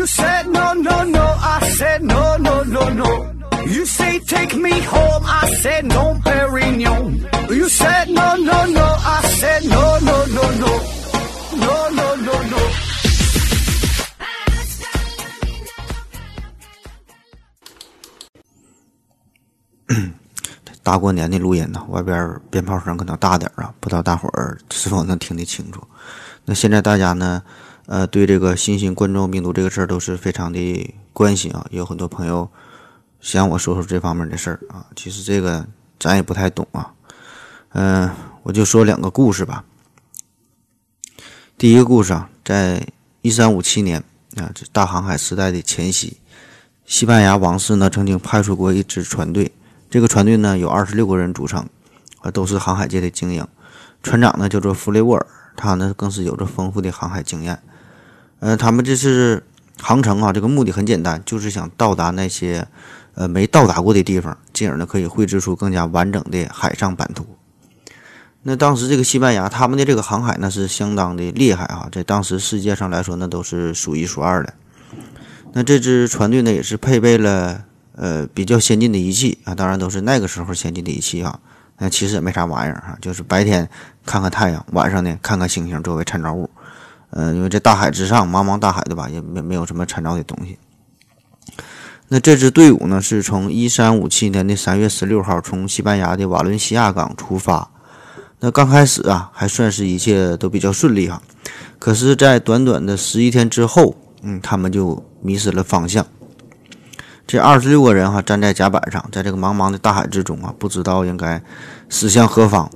[0.00, 1.26] You said no, no, no.
[1.42, 3.10] I said no, no, no, no.
[3.66, 5.24] You say take me home.
[5.26, 7.28] I said no, Perignon.
[7.50, 8.86] You said no, no, no.
[8.96, 10.72] I said no, no, no, no.
[11.64, 12.60] No, no, no, no.
[20.82, 25.86] 大过年的录音呢，外边鞭炮声可能大点儿啊，不知道大伙儿是否能听得清楚。
[26.46, 27.42] 那现在大家呢，
[27.90, 32.48] 呃，对这个新型冠状病毒这个事儿都是非常的关心啊，也有很多朋友
[33.20, 34.86] 想我说说这方面的事儿啊。
[34.94, 35.66] 其实这个
[35.98, 36.94] 咱也不太懂啊，
[37.70, 38.08] 嗯、
[38.44, 39.64] 我就说两个故事吧。
[41.58, 42.86] 第一个故事啊，在
[43.22, 43.98] 一三五七年
[44.36, 46.18] 啊，这大航海时代的前夕，
[46.86, 49.50] 西班牙王室呢曾经派出过一支船队。
[49.90, 51.68] 这个船队呢有二十六个人组成，
[52.20, 53.44] 啊，都是航海界的精英。
[54.00, 57.60] 船长呢叫做弗雷沃尔，他呢更是有着丰富的航海经验。
[58.40, 59.42] 呃，他们这次
[59.80, 62.66] 航程啊，这个目的很简单，就是想到达那些
[63.14, 67.24] 呃没到达过的地方，进而呢可以绘制出更加完整的海上版图。
[68.42, 74.54] 那当时这个西班牙他们的这个航海呢是相当的厉害啊，在当时世界上来说那都是数一数二的。
[75.52, 77.64] 那这支船队呢也是配备了。
[77.96, 81.38] 呃，比较先进的仪器啊，当然都是那个时候先进的仪器啊。
[81.76, 83.68] 那其实也没啥玩意儿哈，就是白天
[84.06, 86.48] 看看太阳，晚上呢看看星星作为参照物。
[87.10, 90.58] 呃，因为这大海之上，茫茫大海对吧，也没没有什么参照的东西。
[92.08, 97.70] 那这支队伍呢，是从一三五七年的三月十六号从西班牙的瓦伦西亚港出发。
[98.40, 101.20] 那刚开始啊，还算是一切都比较顺利哈。
[101.78, 106.06] 可是，在短短的十一天之后，嗯，他们就迷失了方向。
[107.26, 111.40] 这二十六个人哈站在甲板上，在这个茫茫的大海之中啊，不知道应该
[111.88, 112.70] 驶向何方。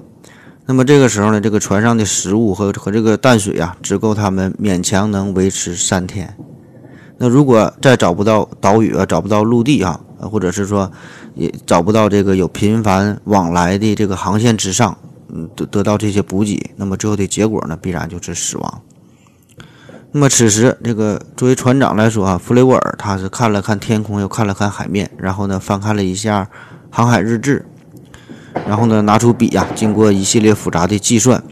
[0.67, 6.35] 那么这个时候呢，这个船上的食物和和这个淡水啊，只够他们勉强能维持三天。
[7.19, 10.91] 那如果再找不到岛屿啊，找不到陆地啊，或者是说
[11.35, 14.97] 也找不到这个有频繁往来的这个航线之上，
[15.29, 18.83] 嗯，得得到这些补给，那么最后的结果呢，必然就是死亡。
[20.13, 26.49] 那么此时，这个作为船长来说啊，弗雷沃尔他是看了看天空，又看了看海面，然后呢翻看了一下
[26.91, 27.67] 航海日志，
[28.67, 31.43] 然后呢拿出笔呀，经过一系列复杂的计算，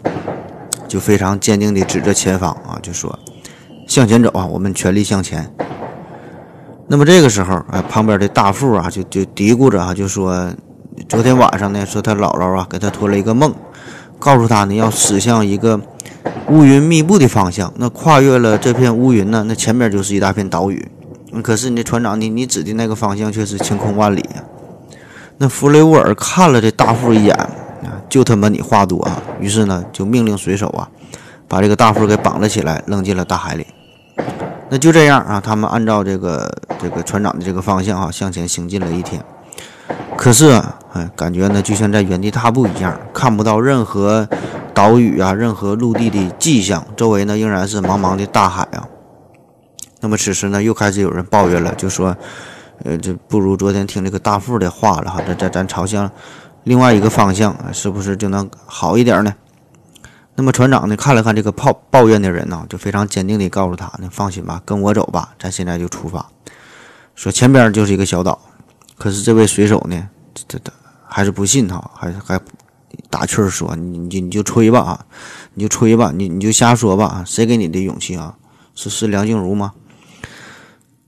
[0.89, 3.19] 就非常坚定地指着前方啊，就说
[3.87, 5.53] ：“向前走啊，我们全力向前。”
[6.89, 10.53] 那么这个时候，哎，旁边的大副啊，就就嘀咕着啊，就说
[11.09, 13.55] ：“昨天晚上呢，说他姥姥啊给他托了一个梦，
[14.19, 15.81] 告诉他呢要驶向一个。”
[16.49, 19.45] 乌云密布的方向，那跨越了这片乌云呢？
[19.49, 20.87] 那前面就是一大片岛屿。
[21.43, 24.45] 可是你的船长，你你指的那个方向却是晴空万里呀。
[25.43, 29.21] 那弗雷沃尔看了这大副一眼啊，就他妈你话多啊！
[29.41, 30.89] 于是呢，就命令水手啊，
[31.49, 33.67] 把这个大副给绑了起来，扔进了大海里。
[34.71, 36.49] 那就这样啊，他们按照这个
[36.81, 39.21] 这个船长的这个方向啊，向前行进了一天。
[40.17, 44.29] 可是啊，哎，感觉呢就像在原地踏步一样，看不到任何。
[44.73, 48.89] 岛屿啊，任何陆地的迹象，周围呢仍然是茫茫的大海啊。
[50.01, 52.17] 那么此时呢，又开始有人抱怨了，就说
[52.85, 56.11] ：“呃，这不如昨天听这个大副的话了哈，这这咱朝向
[56.65, 59.35] 另外一个方向，是不是就能好一点呢？”
[60.35, 66.27] 那么船长呢，看了看这个抱抱怨的人呢，就非常坚定地告诉他：“呢，放心吧，跟我走吧，咱现在就出发。”
[67.15, 68.39] 说前边就是一个小岛，
[68.97, 70.73] 可是这位水手呢，这这
[71.07, 72.41] 还是不信哈，还是还。
[73.09, 75.01] 打趣儿说：“你你你就吹吧啊，
[75.55, 78.35] 你就吹吧，你你就瞎说吧谁给你的勇气啊？
[78.75, 79.73] 是是梁静茹吗？”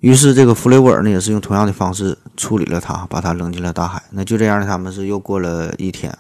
[0.05, 4.03] 于是这个弗雷沃尔呢，也是用同样的方式处理了他，把他扔进了大海。
[4.11, 6.15] 那就这样呢，他们是又过了一天。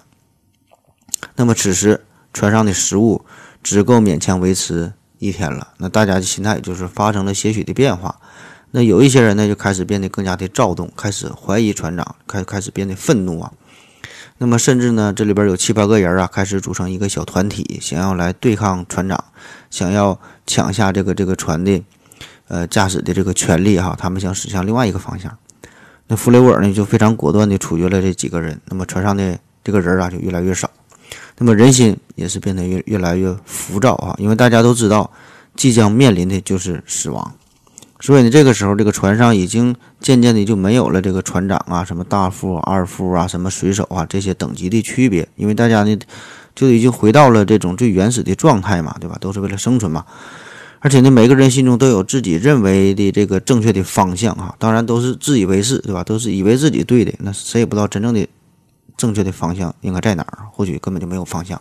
[1.36, 2.02] 那么此时
[2.32, 3.26] 船上的食物
[3.62, 5.74] 只够勉强维持一天了。
[5.76, 8.18] 那大家的心态就是发生了些许的变化。
[8.70, 13.52] 那有一些人呢，就开始变得更加的躁动，开始怀疑船长，开开始变得愤怒啊。
[14.38, 19.22] 那么，甚至呢，这里边有七八个人啊，开始组成一个小团体，想要来对抗船长，
[19.68, 21.84] 想要抢下这个这个船的，
[22.48, 23.96] 呃，驾驶的这个权利哈。
[23.98, 25.36] 他们想驶向另外一个方向。
[26.06, 28.60] 那弗雷沃尔呢，就非常果断地处决了这几个人。
[28.66, 30.70] 那么，船上的这个人啊，就越来越少。
[31.38, 35.10] 那么，人心也是变得越越来越浮躁啊，因为大家都知道，
[35.56, 37.34] 即将面临的就是死亡。
[38.00, 45.98] 所以呢，这个时候，这个船上已经渐渐的就没有了这个船长啊，什么大副、二副啊，什么水手啊这些等级的区别，因为大家呢
[46.54, 49.16] 就已经回到了这种最原始的状态嘛，对吧？
[49.18, 50.04] 都是为了生存嘛。
[50.84, 56.04] 而且呢，每个人心中都有自己认为的这个正确的方向啊，当然都是自以为是，对吧？
[56.04, 58.28] 都是以为自己对的，那谁也不知道真正的
[58.94, 61.58] 正确的方向应该在哪儿，或许根本就没有方向。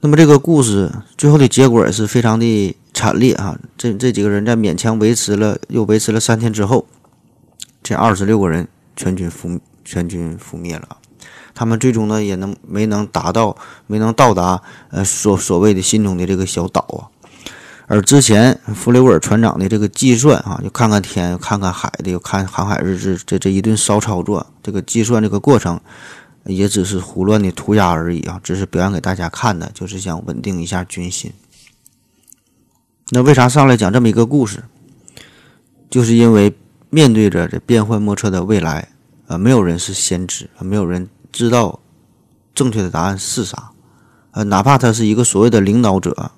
[0.00, 3.56] 那么这个故事最后的结果也是非常的惨烈啊！
[3.78, 6.84] 这这几个人在勉强维持了又维持了三天之后，
[7.80, 10.96] 这二十六个人全军覆全军覆灭了。
[11.54, 13.56] 他们最终呢也能没能达到
[13.86, 14.60] 没能到达
[14.90, 17.13] 呃所所谓的心中的这个小岛啊。
[17.86, 25.78] 而之前弗雷尔船长的这个计算啊，就看看天，看看海的，又看航海日志，这这一顿骚操作，这个计算这个过程，
[26.46, 31.30] 也只是胡乱的涂鸦而已啊，只是表演给大家看的，就是想稳定一下军心。
[33.10, 34.64] 那为啥上来讲这么一个故事？
[35.90, 36.56] 就是因为
[36.88, 38.88] 面对着这变幻莫测的未来，
[39.26, 41.78] 啊，没有人是先知，没有人知道
[42.54, 43.70] 正确的答案是啥，
[44.30, 46.32] 呃，哪怕他是一个所谓的领导者。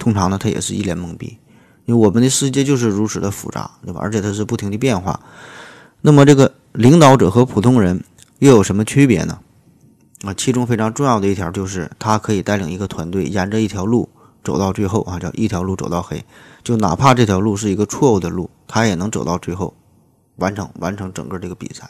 [0.00, 1.38] 通常呢，他也是一脸懵逼，
[1.84, 4.00] 因为我们的世界就是如此的复杂，对吧？
[4.02, 5.20] 而且它是不停的变化。
[6.00, 8.02] 那么，这个领导者和普通人
[8.38, 9.38] 又有什么区别呢？
[10.24, 14.08] 啊，其中非常重要的一条就是，他可以带领一个团队沿着一条路
[14.42, 16.24] 走到最后啊，叫一条路走到黑。
[16.64, 19.74] 就哪怕这条路是一个错误的路，他也能走到最后，
[20.36, 21.88] 完成完成整个这个比赛。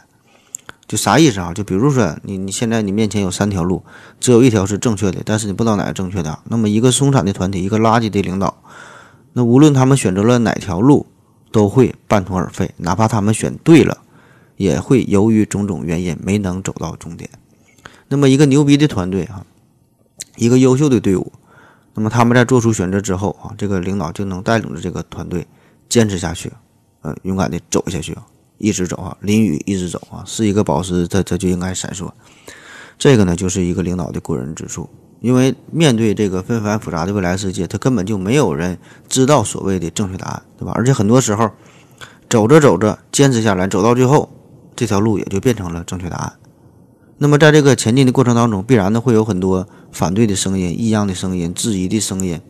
[0.90, 1.54] 就啥意思啊？
[1.54, 3.84] 就比如说，你你现在你面前有三条路，
[4.18, 6.36] 只有一条是正确的，但是你不知道哪个正确的。
[6.46, 8.60] 那么一个松散的团体，一个垃圾的领导，
[9.34, 11.06] 那无论他们选择了哪条路，
[11.52, 12.74] 都会半途而废。
[12.78, 13.98] 哪怕他们选对了，
[14.56, 17.30] 也会由于种种原因没能走到终点。
[18.08, 19.46] 那么一个牛逼的团队啊，
[20.38, 21.32] 一个优秀的队伍，
[21.94, 25.46] 那么他们在做出选择之后啊，这个领导就能带领着这个团队
[25.88, 26.52] 坚持下去，
[27.02, 28.18] 呃，勇敢的走下去。
[28.60, 32.08] 一直走啊，淋雨一直走啊，是一个宝石，它它就应该闪烁。
[32.98, 34.88] 这个呢，就是一个领导的过人之处。
[35.20, 40.72] 因为面对这个纷繁复杂的未来世界，他根本就没有人知道所谓的正确答案，对吧？
[40.74, 41.50] 而且很多时候，
[42.30, 44.30] 走着走着，坚持下来，走到最后，
[44.74, 46.32] 这条路也就变成了正确答案。
[47.18, 52.40] 那么在这个前进的过程当中，必然呢会有很多反对的声音、异样的声音、质疑的声音，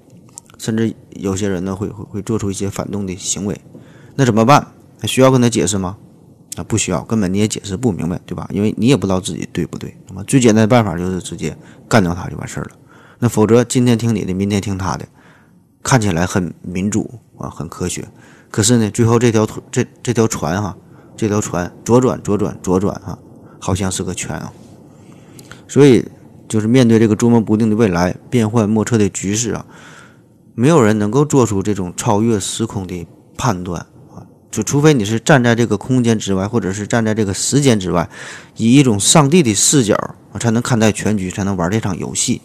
[0.58, 3.60] 甚至有些人呢会会会做出一些反动的行为。
[4.14, 4.68] 那怎么办？
[5.00, 5.96] 还需要跟他解释吗？
[6.56, 8.48] 啊，不需要，根本你也解释不明白，对吧？
[8.52, 9.96] 因为你也不知道自己对不对。
[10.08, 11.56] 那么最简单的办法就是直接
[11.88, 12.70] 干掉他就完事儿了。
[13.20, 15.06] 那否则今天听你的，明天听他的，
[15.82, 18.06] 看起来很民主啊，很科学。
[18.50, 20.76] 可是呢，最后这条腿这这条船哈，
[21.16, 23.16] 这条船左转左转左转哈，
[23.60, 24.52] 好像是个圈啊。
[25.68, 26.04] 所以
[26.48, 29.64] 就是面对这个捉摸不定的未来、变幻莫测的局势啊，
[30.56, 33.06] 没有人能够做出这种超越时空的
[33.36, 33.86] 判断。
[34.50, 38.08] 就除非你是站在这个空间之外，或者是站在这个时间之外，
[38.56, 39.94] 以一种上帝的视角
[40.32, 42.42] 啊，才能看待全局，才能玩这场游戏。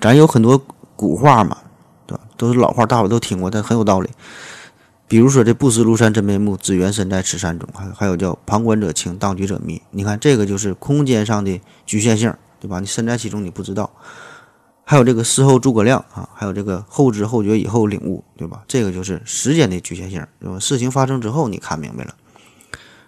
[0.00, 0.62] 咱有很多
[0.96, 1.58] 古话嘛，
[2.06, 2.24] 对吧？
[2.36, 4.08] 都是老话，大伙都听过，但很有道理。
[5.06, 9.82] 比如说这“不识庐山真面目，只缘身在此山中”，还还有叫“旁观者清，当局者迷”。
[9.90, 12.78] 你看这个就是空间上的局限性，对吧？
[12.80, 13.90] 你身在其中，你不知道。
[14.90, 18.64] 还有这个事后诸葛亮啊，还有这个后知后觉以后领悟，对吧？
[18.66, 20.58] 这个就是时间的局限性，对吧？
[20.58, 22.16] 事情发生之后你看明白了。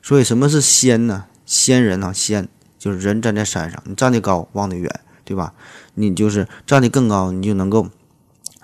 [0.00, 1.24] 所以什么是仙呢？
[1.44, 2.46] 仙人啊，仙
[2.78, 5.54] 就是人站在山上，你站得高望得远，对吧？
[5.94, 7.88] 你就是站得更高，你就能够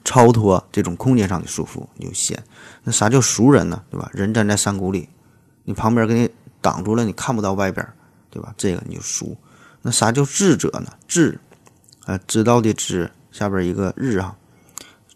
[0.05, 2.41] 超脱这种空间上的束缚，你就仙。
[2.85, 3.83] 那啥叫熟人呢？
[3.91, 4.09] 对吧？
[4.13, 5.09] 人站在山谷里，
[5.65, 6.31] 你旁边给你
[6.61, 7.85] 挡住了，你看不到外边，
[8.31, 8.55] 对吧？
[8.57, 9.37] 这个你就熟。
[9.83, 10.93] 那啥叫智者呢？
[11.09, 11.41] 智。
[12.09, 14.35] 呃，知道的知下边一个日啊，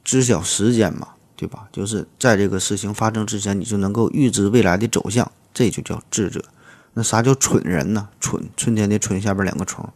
[0.04, 1.66] 知晓时间嘛，对吧？
[1.72, 6.44] 就是在这个事情发生之前，你就能够预知未来的走向，这就叫智者。
[6.92, 8.10] 那啥叫蠢人呢？
[8.20, 9.88] 蠢，春天的春下边两个虫，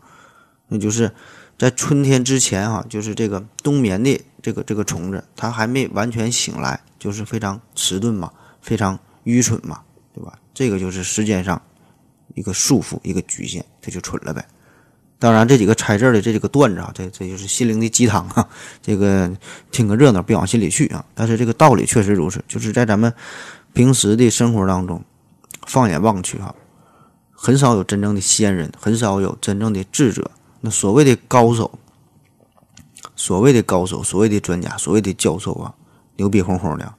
[0.69, 1.12] 那就是
[1.59, 9.83] 在春天之前哈，就是这个冬眠的这个这个虫子，它还没完全醒来，就是非常迟钝嘛，非常愚蠢嘛，
[10.15, 10.38] 对吧？
[10.55, 11.61] 这个就是时间上
[12.35, 14.49] 一个束缚，一个局限，它就蠢了呗。
[15.19, 18.47] 当然，这几个猜字的这几个段子啊，这这就是心灵的鸡汤啊。
[18.83, 19.35] 这个
[19.71, 21.03] 听个热闹，别往心里去啊。
[21.15, 23.11] 但是这个道理确实如此，就是在咱们
[23.73, 25.03] 平时的生活当中，
[25.67, 26.55] 放眼望去哈，
[27.33, 30.31] 很少有真正的仙人，很少有真正的智者。
[30.61, 31.79] 那所谓的高手，
[33.15, 35.73] 所谓的高手，所谓的专家，所谓的教授啊，
[36.17, 36.95] 牛逼哄哄的，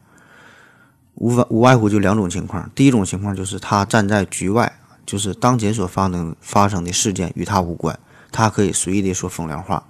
[1.14, 2.68] 无外无外乎就两种情况。
[2.74, 7.98] 第一种情况就是他站在局外，就是当前所发生发生的事件与他无关。
[8.38, 9.84] 他可以随意的说风凉话，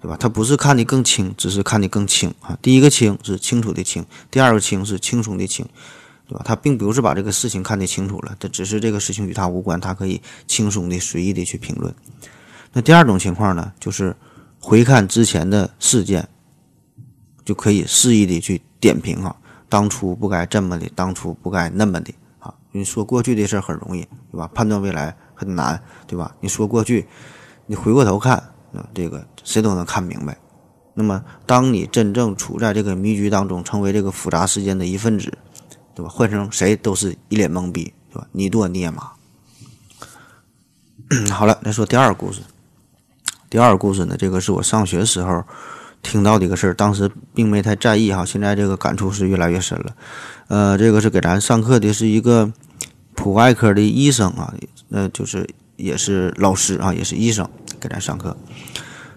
[0.00, 0.16] 对吧？
[0.16, 2.56] 他不是看得更清，只是看得更清啊。
[2.62, 5.66] 第一个清是清楚的清，第二个清是轻松的轻，
[6.28, 6.42] 对吧？
[6.44, 11.92] 他并不是把这个事情看得清楚了，他只是这个事情与他无关，他可以轻松的随意的去评论。
[12.72, 14.14] 那第二种情况呢，就是
[14.60, 16.28] 回看之前的事件，
[17.44, 19.34] 就可以肆意的去点评啊，
[19.68, 22.54] 当初不该这么的，当初不该那么的啊。
[22.70, 24.48] 你说过去的事很容易，对吧？
[24.54, 26.32] 判断未来很难，对吧？
[26.38, 27.08] 你说过去。
[27.66, 28.36] 你回过头看，
[28.74, 30.36] 啊这个谁都能看明白，
[30.94, 35.32] 那么，当你真正处在这个迷局当中，成为这个复杂事件的一份子，
[35.94, 36.08] 对吧？
[36.10, 38.26] 换成谁都是一脸懵逼，对吧？
[38.32, 39.12] 你多你也麻。
[41.32, 42.40] 好了，来说第二个故事。
[43.48, 45.44] 第二个故事呢，这个是我上学时候
[46.02, 49.94] 听到的一个事儿，当时并没太在意哈，现在这个感触是越来越深了。
[50.48, 52.50] 呃，这个是给咱上课的是一个
[53.14, 54.54] 普外科的医生啊，
[54.90, 57.48] 呃，就是也是老师啊，也是医生
[57.80, 58.36] 给咱上课。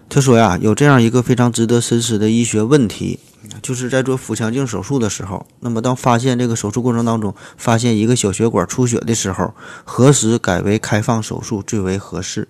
[0.08, 3.18] 他说呀，有这样一个非常值得深思的医学问题，
[3.60, 9.52] 就是在做腹腔镜手术的时候，那么当发现这个手术过程当中发现一个小血管出血的时候，
[9.84, 12.46] 何时改为开放手术最为合适？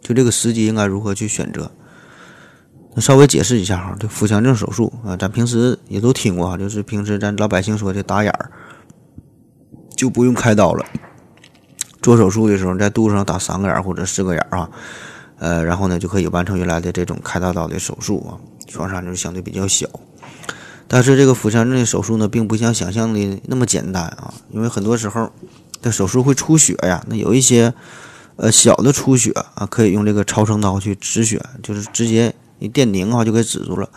[0.00, 1.72] 就这个时机应该如何去选择？
[2.94, 8.52] 那稍微解释一下哈，这腹腔镜手术啊，咱平时也都听过哈，就是平时咱老百姓说的打眼儿，
[9.96, 10.86] 就不用开刀了。
[12.02, 14.68] 做手术的时候，在肚子上打三个眼或者四个眼啊。
[15.38, 19.86] 呃，然后呢，就可以完成原来的这种开大刀的手术啊，创伤就是相对比较小。
[20.88, 25.30] 但是这个腹腔镜手术呢，并不像想象的那么简单啊，因为很多时候
[25.82, 27.04] 这手术会出血呀。
[27.06, 27.74] 那有一些
[28.36, 33.90] 呃小的出血啊，可以用这个超声刀去止血，就是直接一电凝啊就给止住了。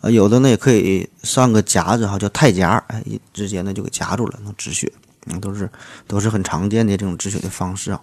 [0.00, 4.92] 啊，有的呢也可以上个夹子哈，叫钛夹，哎，直接呢就给夹住了，能止血。
[5.26, 5.70] 嗯，都是
[6.06, 8.00] 都是很常见的这种止血的方式啊。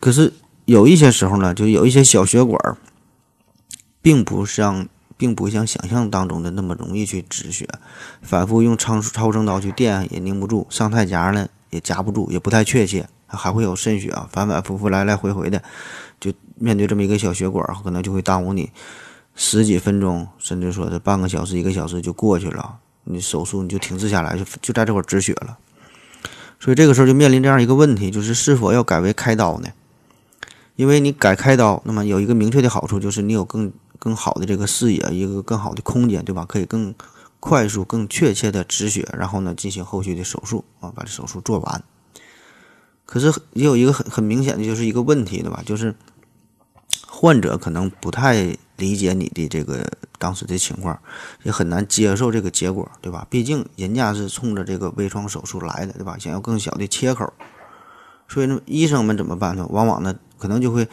[0.00, 0.32] 可是。
[0.66, 2.76] 有一些时候呢，就有一些小血管，
[4.02, 7.68] 并不像，并不像想象当中的那么容易去止血，
[8.20, 15.62] 反复用超超声刀去电也拧不住，上太夹呢也夹不住，也不太确切，还会有渗血啊，反反复复来来回回的，
[16.18, 18.68] 就面对这么一个小血管，可能就会耽误你
[19.36, 25.56] 十几分钟，甚至说这半个小时、一个小时就过去了，你手术你就停止下来，就就在这块止血了，
[26.58, 29.68] 所以这个时候就面临这样一个问题，就是是否要改为开刀呢？
[30.76, 36.44] 因为你改开刀，那么有一个明确的好处，就是你有更更好的这个视野，一个更好的空间，对吧？
[36.46, 36.94] 可以更
[37.40, 41.82] 快速、更确切的止血，然后呢进行后续的手术啊，把这手术做完。
[43.04, 45.62] 可是也有一个很很明显的就是一个问题，对吧？
[45.64, 45.94] 就是
[47.06, 49.86] 患者可能不太理解你的这个
[50.18, 50.98] 当时的情况，
[51.42, 53.26] 也很难接受这个结果，对吧？
[53.30, 56.16] 毕竟人家是冲着这个微创手术来的，对吧？
[56.18, 57.32] 想要更小的切口，
[58.28, 59.66] 所以呢，医生们怎么办呢？
[59.70, 60.14] 往往呢。
[60.38, 60.86] 可能就会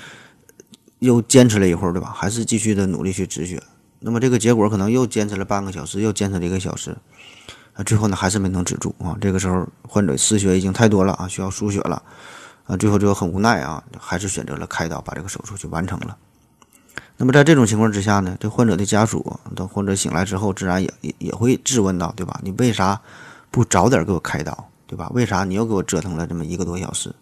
[1.00, 2.14] 又坚持了一会儿，对吧？
[2.16, 3.62] 还是继续的努力去止血。
[4.00, 6.96] 那么这个结果可能又坚持了半个小时，又坚持了一个小时，
[7.74, 9.18] 啊，最后呢还是没能止住啊。
[9.20, 12.02] 这个时候患者失血已经太多了啊，需要输血了
[12.66, 12.78] 啊。
[12.78, 16.18] 最后就很无奈啊，还是选择了开刀把这个手术就完成了。
[17.18, 22.40] 那么在这种情况之下呢，这患者的家属等患者醒来之后，自然也也也会质问到，对吧？
[22.44, 23.00] 你为啥
[23.52, 25.10] 不早点给我开刀，对吧？
[25.14, 27.14] 为啥你又给我折腾了这么一个多小时？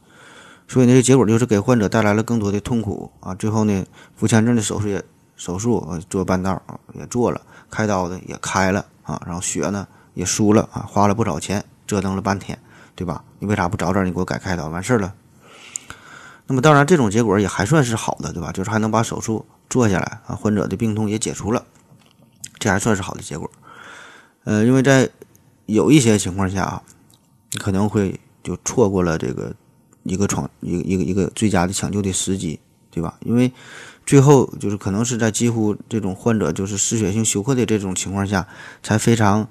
[0.68, 3.36] 所以呢，结果就是给患者带来了更多的痛苦啊！
[3.36, 5.04] 最后呢，腹腔镜的手术也
[5.36, 6.62] 手术做半道，
[6.94, 12.58] 也做了，开刀的也开了啊，然后血呢也输了啊，花了不少钱，折腾了半天，
[12.96, 13.22] 对吧？
[13.40, 15.14] 你为啥不早点你给我改开刀完事儿了？
[16.52, 18.52] 那么当然，这种结果也还算是好的，对吧？
[18.52, 21.66] 就是还能把手术做下来啊，患者的病痛也解除了，
[22.60, 23.50] 这还算是好的结果。
[24.44, 25.10] 呃，因为在
[25.68, 26.84] 有一些情况下啊，
[27.58, 29.56] 可能会就错过了这个。
[30.04, 33.14] 一个闯一一个一个最佳的抢救的时机，对吧？
[33.20, 33.54] 因为
[34.04, 38.48] 最后就是可能是在几乎这种患者就是失血性休克的这种情况下，
[38.82, 39.48] 才非常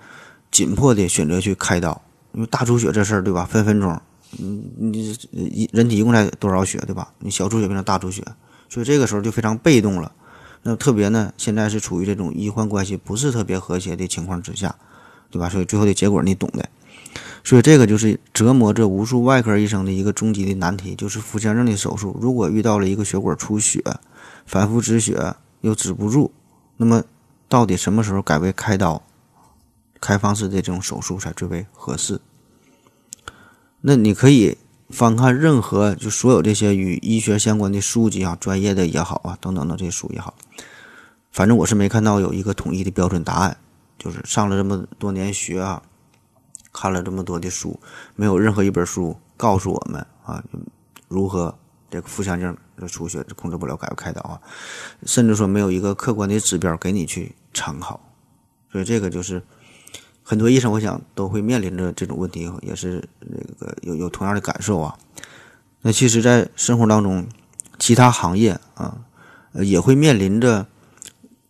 [0.51, 2.03] 紧迫的选择去开刀。
[2.33, 3.45] 因为大出血这事儿，对吧？
[3.45, 5.01] 分分钟，你你
[5.33, 7.13] 一人体一共才多少血，对吧？
[7.19, 8.25] 你小出血变成大出血，
[8.69, 10.13] 所以这个时候就非常被动了。
[10.63, 14.75] 那特别呢，现在是处于这种医患关系不是特别和谐的情况之下，
[15.31, 15.49] 对吧？
[15.49, 16.69] 所以最后的结果你懂的。
[17.43, 23.83] 所以这个就是折磨着无数外科医生的一个终极的难题，就是腹腔镜的手术，如果遇到了一个血管出血，
[24.45, 26.31] 反复止血又止不住，
[26.77, 27.03] 那么
[27.49, 29.03] 到底什么时候改为开刀、
[30.01, 32.21] 开放式的这种手术才最为合适？
[33.81, 34.59] 那你可以
[34.89, 40.35] 翻看任何就所有这些与医学相关的书籍啊，专业的也好啊，等等的这些书也好，
[41.31, 43.57] 反正我是没看到有一个统一的标准答案，
[43.99, 45.83] 就是上了这么多年学啊。
[46.73, 47.81] 看了这么多的书，
[48.15, 50.41] 没有任何一本书告诉我们啊，
[51.09, 51.53] 如何
[51.91, 54.41] 这个腹腔镜的出血控制不了，改不开刀啊，
[55.05, 57.99] 甚至说没有一个客观的指标给你去参考，
[58.71, 59.43] 所以这个就是
[60.31, 64.95] 很多医生我想都会面临着这种问题，也是那个有有同样的感受啊。
[65.83, 67.27] 那其实，在生活当中，
[67.81, 68.97] 其他行业啊，
[69.55, 70.65] 也会面临着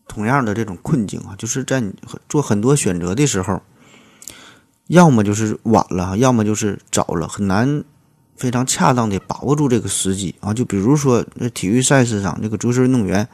[0.08, 1.94] 同样的这种困境啊，就是在你
[2.26, 3.60] 做很多选择的时候。
[4.86, 7.84] 要么就是晚了，要么就是早了，很难
[8.36, 10.54] 非常恰当的把握住这个时机啊。
[10.54, 13.28] 就比如说，那体育赛事上，那个足球运动员，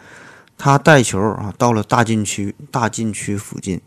[0.59, 3.81] 他带球啊到了大禁区大禁区附近，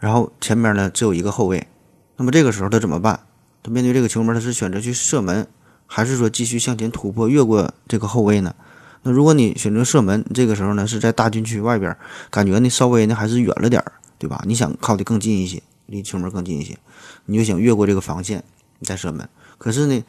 [0.00, 1.68] 然后前面呢只有一个后卫，
[2.16, 3.20] 那么这个时候他怎么办？
[3.62, 5.46] 他面对这个球门，他是选择去射门，
[5.86, 8.54] 还是说继续向前突破越过这个后卫呢？
[9.02, 11.94] 那如果你选择射门，这个时候呢是在大禁区外边，
[12.30, 14.42] 感觉呢稍微呢还是远了点儿，对吧？
[14.46, 16.78] 你想靠得更近一些，离球门更近一些，
[17.26, 18.42] 你就想越过这个防线，
[18.78, 19.28] 你再射门。
[19.58, 20.02] 可是呢，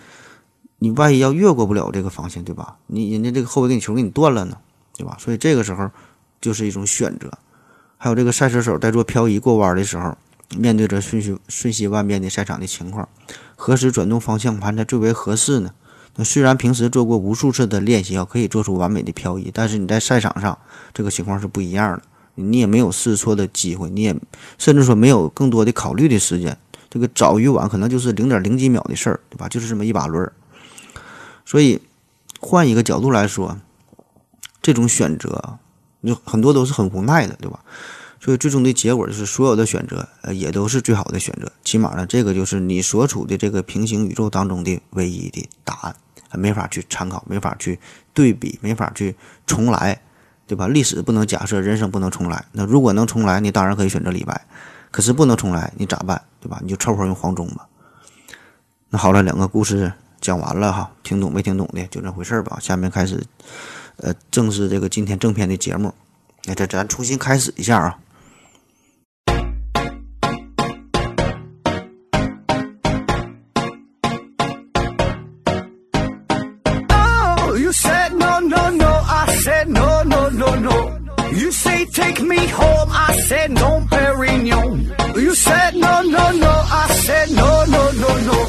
[0.80, 2.78] 你万一要越过不了这个防线，对吧？
[2.88, 4.58] 你人家这个后卫给你球给你断了呢，
[4.96, 5.18] 对吧？
[5.20, 5.90] 所以这个时候
[6.40, 7.30] 就是一种选择。
[8.04, 10.18] 还有这个赛车手在做漂移过弯的时候，
[10.58, 13.08] 面对着瞬息瞬息万变的赛场的情况，
[13.56, 15.72] 何时转动方向盘才最为合适呢？
[16.16, 20.58] 那虽然平时做过无数次的练习啊，可以做出完美的漂移，但是你在赛场上
[20.96, 22.02] 这个情况是不一样的，
[22.34, 24.16] 你也没有试错的机会，你也
[24.58, 26.58] 甚至说没有更多的考虑的时间，
[26.90, 29.48] 这个早与晚可能就是零点零几秒的事儿，对吧？
[29.48, 30.34] 就是这么一把轮儿。
[31.46, 31.80] 所以
[32.40, 33.60] 换一个角度来说，
[34.60, 35.60] 这种选择
[36.04, 37.60] 就很多都是很无奈的，对吧？
[38.20, 41.52] 所以最终的结果就是所有的选择，呃，也都是最好的选择。
[41.64, 45.96] 起码呢，这个就是你所处的这个平行宇宙当中的唯一的答案，
[46.34, 47.80] 没法去参考，没法去
[48.14, 49.16] 对比，没法去
[49.48, 50.00] 重来，
[50.46, 50.68] 对吧？
[50.68, 52.46] 历史不能假设，人生不能重来。
[52.52, 54.46] 那如果能重来，你当然可以选择李白，
[54.92, 56.22] 可是不能重来，你咋办？
[56.40, 56.60] 对吧？
[56.62, 57.68] 你就凑合用黄忠吧。
[58.90, 62.60] 那好了，两个故事讲完了哈，听懂没听懂的就这回事儿吧。
[62.62, 63.24] 下面开始，
[63.98, 65.94] 呃，正式这个今天正片的节目，
[66.46, 67.98] 那这咱重新开始一下啊。
[77.58, 78.86] You said no, no, no.
[78.86, 80.98] I said no, no, no, no.
[81.34, 82.90] You say take me home.
[82.92, 83.80] I said no,
[86.04, 88.08] no no i said no, no, no.
[88.26, 88.48] No,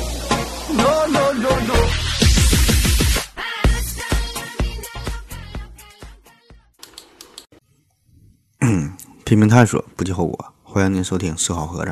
[9.32, 10.52] 拼命探索，不计后果。
[10.62, 11.90] 欢迎您收听《思考盒子》。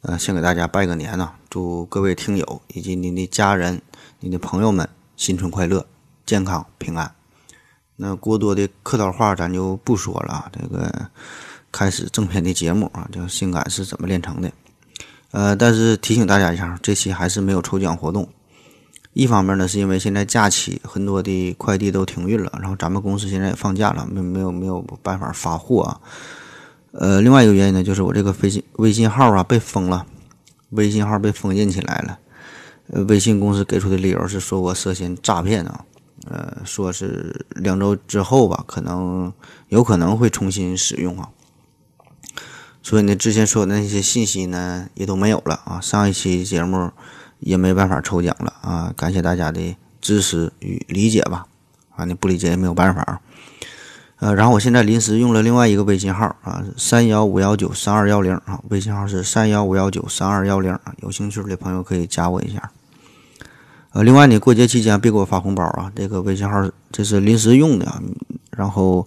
[0.00, 3.82] 呃，先给大家拜个年呐，祝各位听友以及您的家人、
[4.20, 5.86] 您的朋友们新春快乐、
[6.24, 7.14] 健康平安。
[7.96, 11.10] 那过多的客套话咱就不说了啊，这个
[11.70, 14.48] 开始正片的节目啊，叫《性感是怎么炼成的》。
[15.32, 18.26] 呃，但是提醒大家一下，这期还是没有抽奖活动。
[19.12, 26.00] 一方面呢，是因为现在假期很多的快递都停运了，然后咱们公司现在也放假了，没没有没有办法发货啊。
[26.96, 30.06] 呃，另外一个原因呢，就是我这个微信微信号啊被封了，
[30.70, 32.18] 微信号被封印起来了。
[32.92, 35.84] 呃，微信公司给出的理由是说我涉嫌诈骗啊，
[36.26, 39.32] 呃，说是两周之后吧，可能
[39.70, 41.30] 有可能会重新使用啊。
[42.80, 46.92] 所以呢，之前说的那些信息呢也都没有了啊，上一期节目
[47.40, 51.46] 也没办法抽奖了啊，感谢大家的支持与理解吧，
[51.96, 53.20] 啊，你不理解也没有办法。
[54.20, 62.70] 呃，然后我现在临时用了另外一个微信号啊，三幺五幺九三二幺零啊，微信号是三幺五幺九三二幺零啊，有兴趣的朋友可以加我一下。
[63.90, 68.00] 呃，另外呢，过节期间别给我发红包啊，这个微信号这是临时用的啊。
[68.50, 69.06] 然后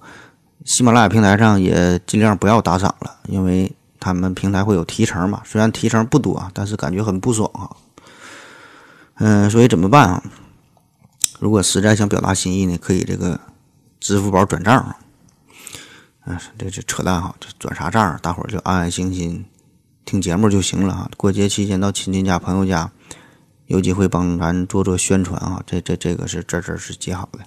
[0.65, 7.71] 喜马拉雅平台上也尽量不要打赏了，因为他们平台会有提成嘛，虽然提成不多啊，但是感觉很不爽啊。
[9.15, 10.21] 嗯，所以怎么办啊？
[11.39, 13.39] 如果实在想表达心意呢，可以这个。
[13.99, 14.97] 支付宝转账啊，
[16.25, 18.19] 嗯，这这扯淡哈，这转啥账？
[18.21, 19.45] 大伙儿就安安心心
[20.05, 21.09] 听节目就行了啊。
[21.17, 22.91] 过节期间到亲戚家、朋友家，
[23.65, 25.63] 有机会帮咱做做宣传啊。
[25.65, 27.39] 这这这个是这这是极好的。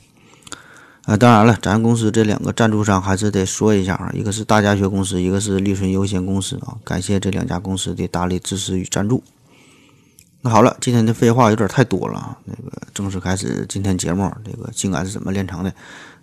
[1.04, 6.76] 啊，当然了，咱公司这两个赞助商还是得说一下啊，一个是大家学公司，一个是利顺优先公司啊。
[6.84, 9.22] 感谢这两家公司的大力支持与赞助。
[10.42, 15.74] 那好了，今天的废话有点太多了啊，那个正式开始今天节目，这个性感是怎么炼成的？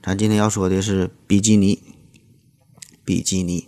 [0.08, 1.84] 咱今天要说的是比基尼。
[3.04, 3.68] 比基尼，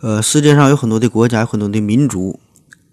[0.00, 2.38] 呃，世界上有很多的国家，有很多的民族。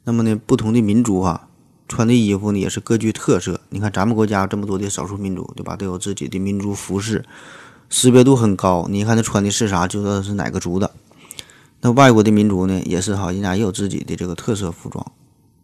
[0.04, 1.48] 那么呢，不同的民族啊，
[1.88, 3.62] 穿的衣服呢也是各具特色。
[3.70, 5.76] 你看咱们国家这么多的少数民族，对吧？
[5.76, 7.24] 都有自己的民族服饰，
[7.88, 8.88] 识别度很高。
[8.90, 10.90] 你看他穿的是啥，就知道是哪个族的。
[11.82, 15.12] 那外国的民族呢，也是哈，人家也有自己的这个特色服装。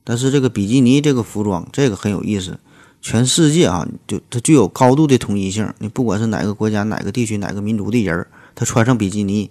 [0.04, 2.60] 但是这个比基尼这个服装，这个很有意思。
[3.02, 5.68] 全世界啊，就它具有高度的统一性。
[5.80, 9.50] 你不管是哪个国家、哪个地区、哪个民族的人儿，他穿上比基尼，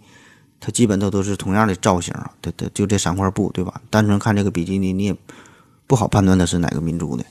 [0.61, 2.31] 他基本都都是同样的造型啊。
[2.41, 3.81] 对对就这三块布，对吧？
[3.91, 5.17] 单纯看这个比基尼，你也
[5.89, 7.25] 不好判断他是哪个民族的。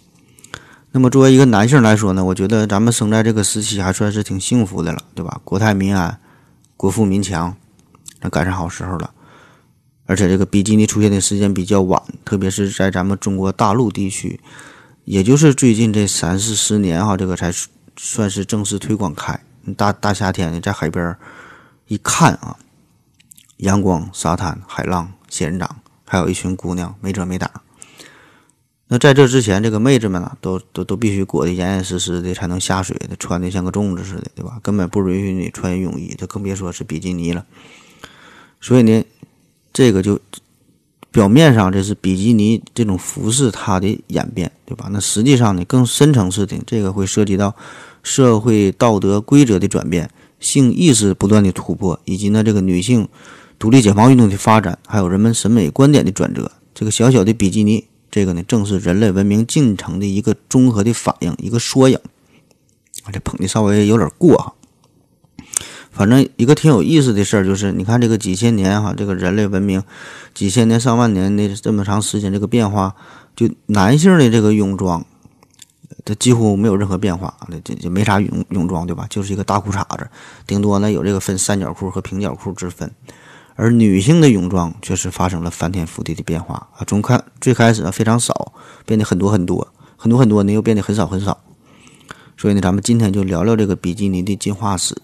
[0.91, 5.39] 那么作为一个男性来说呢，我觉得咱们生在这个时期还算是挺幸福的了，对吧？
[5.45, 6.19] 国泰民安，
[6.75, 7.55] 国富民强，
[8.21, 9.09] 那赶上好时候了。
[10.05, 14.39] 而且这个比基尼出现的时间比较晚，特别是在咱们中国大陆地区。
[15.09, 17.51] 也就是最近这三四十年哈，这个才
[17.97, 19.43] 算是正式推广开。
[19.75, 21.17] 大大夏天的在海边
[21.87, 22.55] 一看啊，
[23.57, 27.49] 阳光、沙滩、海浪、仙人掌，还有一群姑娘没遮没挡。
[28.87, 34.59] 那在这之前，这个妹子们啊，都都都必须裹得严严实实的，才能下水，穿的像个粽子似的，对吧？
[34.61, 37.43] 根本不允许你穿泳衣，这更别说是比基尼了。
[38.61, 39.03] 所以呢，
[39.73, 40.19] 这个就
[41.11, 44.87] 表面上这是比基尼这种服饰它的演变，对吧？
[44.91, 47.55] 那实际上呢，更深层次的，这个会涉及到
[48.03, 53.07] 社会道德规则的转变、性意识不断的突破，以及呢这个女性
[53.57, 56.51] 独立解放运动的发展，还有人们审美观点的转折。
[56.73, 57.85] 这个小小的比基尼。
[58.11, 61.95] 这个呢，正是人类文明进程的一个综合的反应，一个缩影。
[63.03, 64.51] 啊，这捧的稍微有点过哈。
[65.99, 69.83] 反正一个挺有意思的事儿，就是你看这个几千年哈，这个人类文明
[70.33, 72.95] 几千年、上万年的这么长时间，这个变化，
[73.35, 75.05] 就男性的这个泳装，
[76.05, 79.05] 它几乎没有任何变化，那这就没啥泳泳装对吧？
[79.09, 80.09] 就是一个大裤衩子，
[80.47, 82.89] 顶多呢有这个分三角裤和平角裤之分。
[83.55, 86.87] 而女性的泳装却是发生了翻天覆地的变化啊！
[86.87, 88.53] 从看最开始呢非常少，
[88.85, 91.37] 变得很多很多，很多很多呢，又变得很少很少。
[92.37, 94.95] 所以呢，咱们今天就聊聊这个比基尼的进化史。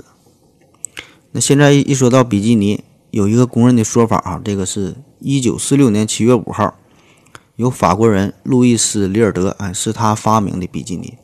[1.35, 6.75] 那现在一说到比基尼，有一个公认的说法啊，这个是一九四六年七月五号，
[7.57, 11.15] 由法国人路易斯·里尔德哎，是他发明的比基尼。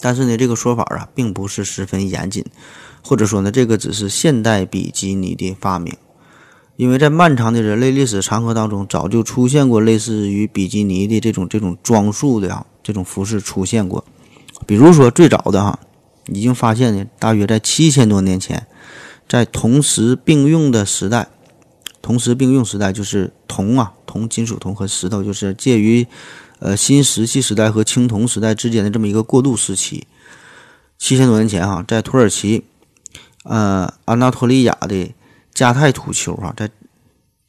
[0.00, 2.44] 但是呢，这个说法啊，并不是十分严谨，
[3.00, 5.94] 或者说呢，这个只是现代比基尼的发明。
[6.74, 14.04] 因为在漫长的人类历史长河当中，早就出现过类似于比基尼的这种这种装束的啊这种服饰出现过，
[14.66, 15.78] 比如说最早的哈，
[16.26, 18.66] 已经发现呢，大约在七千多年前，
[19.28, 21.28] 在铜石并用的时代，
[22.00, 26.06] 铜石并用时代就是铜啊，铜金属铜和石头就是介于
[26.58, 30.06] 呃新石器时代和青铜时代之间的这么一个过渡时期，
[30.96, 32.64] 七千多年前哈，在土耳其
[33.44, 35.12] 呃安纳托利亚的。
[35.54, 36.70] 加泰土丘哈，在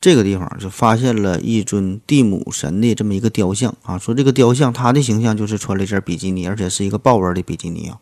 [0.01, 3.99] 这个地方就发现了一尊地母神的这么一个雕像啊。
[3.99, 7.99] 说这个雕像，它的形象就是穿了一件比基尼，而且是一个豹纹的比基尼啊。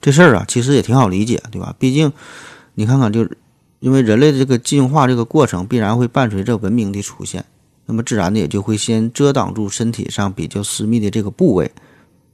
[0.00, 1.74] 这事儿啊，其实也挺好理解，对吧？
[1.78, 2.10] 毕竟
[2.78, 3.28] 你看看，就
[3.80, 7.44] 因为人类的这个进化这个过程，必然会伴随着文明的出现，
[7.86, 11.68] 那么自然的也就会先遮挡住身体上比较私密的这个部位，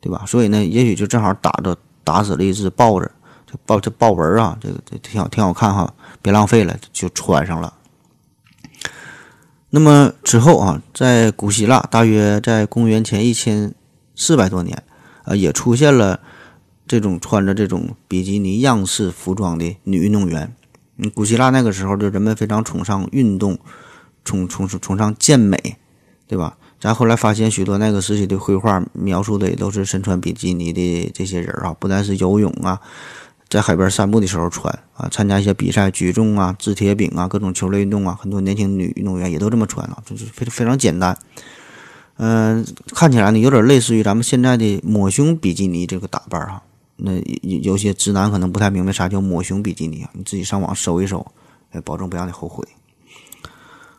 [0.02, 0.22] 对吧？
[0.26, 3.10] 所以呢，也许就正好打着打死了一只豹子，
[3.46, 5.90] 这豹这豹纹啊，这个这挺好挺好看哈。
[6.20, 7.72] 别浪费了，就穿上了。
[9.70, 13.74] 那么之后啊，在古希腊，大约在公元前一千
[14.14, 14.82] 四百多年，
[15.24, 16.20] 啊，也出现了
[16.86, 20.54] 这种穿着这种比基尼样式服装的女运动员。
[20.96, 23.58] 嗯，古希腊那个时候，就人们非常崇尚运动，
[24.24, 25.76] 崇崇崇尚健美，
[26.28, 26.56] 对吧？
[26.78, 32.80] 咱后来发现，许多那个时期的绘画描述的也都是身穿比基尼的这些人啊，不但是游泳啊。
[33.48, 41.16] 在海边散步的时候穿啊，参加一些比赛，举重啊、掷铁饼啊，各种球类运动啊，很多年轻女运动员也都这么穿啊，就是非非常简单。
[42.16, 46.62] 嗯，看起来呢有点类似于咱们现在的抹胸比基尼这个打扮哈。
[46.96, 51.26] 那有有些直男可能不太明白啥叫抹胸比基尼啊，你自己上网搜一搜，
[51.72, 52.64] 哎，保证不让你后悔。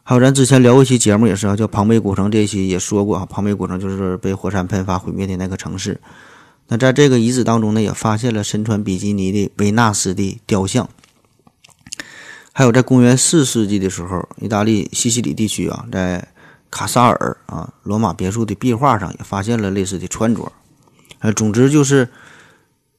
[0.04, 6.00] 还有咱之前聊过一期节目也是啊，叫庞贝古城这一期也说过啊，庞贝古城就是被火山喷发毁灭的那个城市。
[6.68, 10.88] 那在这个遗址当中呢，也发现了身穿比基尼的维纳斯的雕像。
[12.54, 16.26] 还有在公元四世纪的时候，意大利西西里地区啊，在
[16.72, 20.52] 卡萨尔啊罗马别墅的壁画上也发现了类似的穿着。
[21.20, 22.08] 呃，总之就是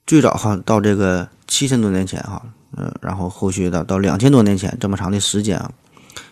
[0.07, 2.42] 最早哈到这个七千多年前哈，
[2.77, 5.71] 呃，然后后续的到两千多年前这么长的时间啊，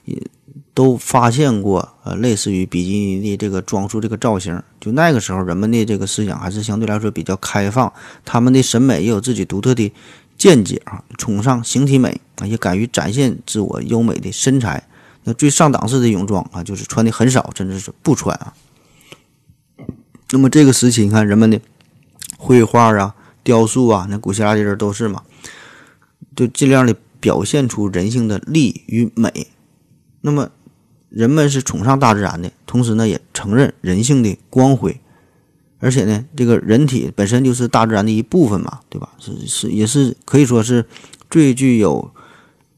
[0.04, 0.22] 也。
[0.72, 4.60] 都发现过，呃，类似于比基尼的这个装束、这个造型。
[4.80, 7.92] 就那个时候，人们的这个思想还是相对来说比较开放，
[8.24, 9.92] 他们的审美也有自己独特的
[10.37, 14.88] 见解啊，崇尚形体美啊，也敢于展现自我优美的身材。
[15.22, 18.52] 那最上档次的泳装啊，就是穿的很少，甚至是不穿啊。
[20.32, 21.60] 那么这个时期，你看人们的
[22.37, 25.22] 绘画啊、雕塑啊，那古希腊的人都是嘛，
[26.35, 29.46] 就尽量的表现出人性的力与美。
[30.22, 30.50] 那么。
[31.11, 35.00] 人们是崇尚大自然的，同时呢，也承认人性的光辉，
[35.78, 39.11] 而且呢，这个人体本身就是大自然的一部分嘛，对吧？
[39.20, 40.85] 是是，也是可以说是
[41.30, 42.11] 最具有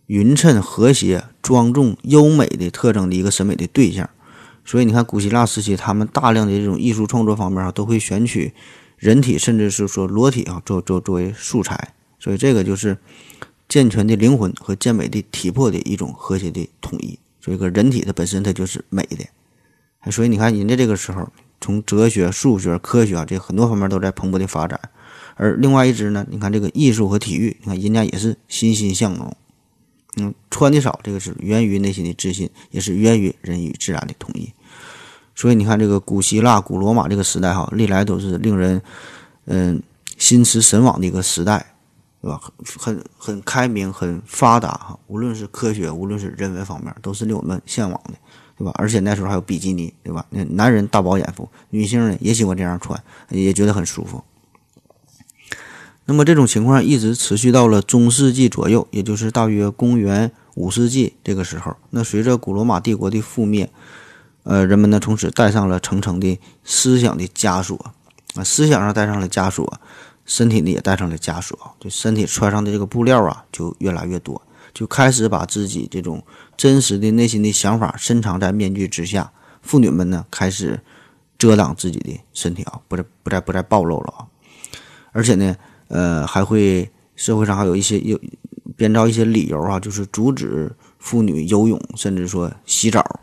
[0.09, 4.07] 匀称、和谐、庄重、优美的特征的一个审美的对象。
[4.67, 8.53] 所以你看，古希腊时期，他们大量的这种艺术创作方面啊，都会选取
[8.97, 11.95] 人体，甚至是说裸体啊，作作作为素材。
[12.19, 12.97] 所以这个就是
[13.69, 17.19] 健全的灵魂和健美的体魄的一种和谐的统一。
[17.41, 21.29] 所以个人体它本身它就是美的，所以你看人家这个时候
[21.61, 24.81] 从哲学、数学、科学啊这很多方面都在蓬勃的发展，
[25.37, 29.37] 而另外一支呢，你看这个艺术和体育，你看人家也是欣欣向荣，
[30.17, 34.53] 嗯，穿的少，这个是源于内心的自信，也是源于人与自然的统一。
[35.37, 38.81] 所以你看，这个古希腊、古罗马这个时代哈，历来都是令人
[39.45, 39.81] 嗯
[40.17, 41.75] 心驰神往的一个时代，
[42.23, 42.41] 对吧？
[42.65, 48.15] 很很很开明、很发达哈，无论是科学，无论是人文方面，都是令我们向往的，
[48.57, 48.73] 对吧？
[48.77, 50.25] 而且那时候还有比基尼，对吧？
[50.31, 54.25] 那男人大饱眼福，女性呢也喜欢这样穿，也觉得很舒服。
[56.07, 61.77] 那么这种情况一直持续到了中世纪左右，也就是大约公元五世纪这个时候。
[61.91, 63.69] 那随着古罗马帝国的覆灭，
[64.47, 67.77] 呃，人们呢从此带上了层层的思想的枷锁，
[68.35, 69.81] 啊，思想上带上了枷锁，
[70.25, 74.41] 身体呢也带上了枷锁，就身体穿上的这个布料啊就越来越多，
[74.73, 76.25] 就开始把自己这种
[76.57, 79.31] 真实的内心的想法深藏在面具之下。
[79.61, 80.81] 妇女们呢开始
[81.37, 84.27] 遮挡自己的身体啊，不再不再不再暴露了啊，
[85.13, 85.55] 而且呢。
[85.89, 88.21] 呃，还会社会上还有一些有
[88.75, 93.21] 编造一些理由啊，就是阻止妇女游泳，甚至说洗澡。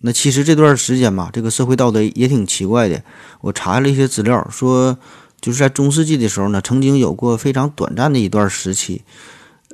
[0.00, 3.02] 那其实这段时间吧，这个社会道德也挺奇怪的。
[3.40, 4.98] 我查了一些资料，说
[5.40, 9.02] 就是在中世纪的时候呢，曾经有过非常短暂的一段时期，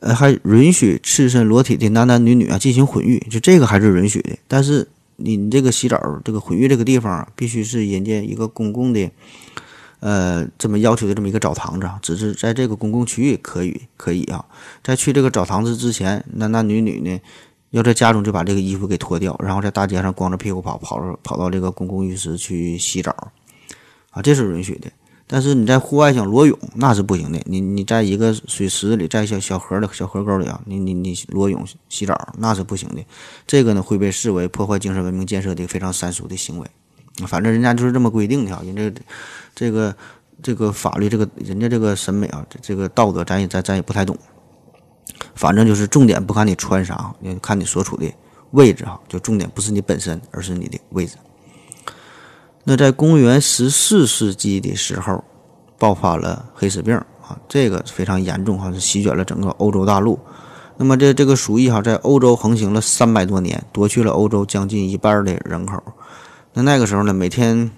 [0.00, 4.36] 呃，还允许赤身裸体的男男女女啊进行混浴，就这个还是允许的。
[4.48, 9.10] 但是你这个洗澡、这个混浴这个地方，必须是人家一个公共的。
[10.00, 14.44] 呃，这么要求的这么一个澡堂子，只是在这个公共区域可以可以啊。
[14.84, 17.18] 在去这个澡堂子之前，男男女女呢，
[17.70, 23.11] 要在家中就把这个衣服给脱掉，然后在大街上光着屁股跑跑跑到这个公共浴室去洗澡，
[24.11, 24.90] 啊，这是允许的。
[25.29, 27.42] 但是你在户外想裸泳，那是不行的。
[27.46, 33.05] 你你在一个水池里，在小小河里、小河沟里啊，你你你裸泳洗澡那是不行的。
[33.44, 36.66] 这个呢会被视为破坏精神文明建设的非常三俗的行为。
[37.26, 39.02] 反正人家就是这么规定的啊，人这
[39.52, 39.96] 这个
[40.40, 44.16] 这个法律，这个人家这个审美啊，这这个道德，咱也咱咱也不太懂。
[45.37, 48.12] 反正就是重点不看你穿啥，你看你所处的
[48.51, 51.16] 位置哈，就重点不是你本身，而是你的位置。
[52.64, 55.22] 那在公元十四世纪的时候，
[55.79, 60.18] 爆发了黑死病啊，这个非常严重哈，是席卷了整个欧洲大陆。
[60.79, 65.83] 那么这这个鼠疫哈，在欧洲横行了三百多年，夺去了欧洲将近一半的人口。
[66.55, 67.70] 那那个时候呢，每天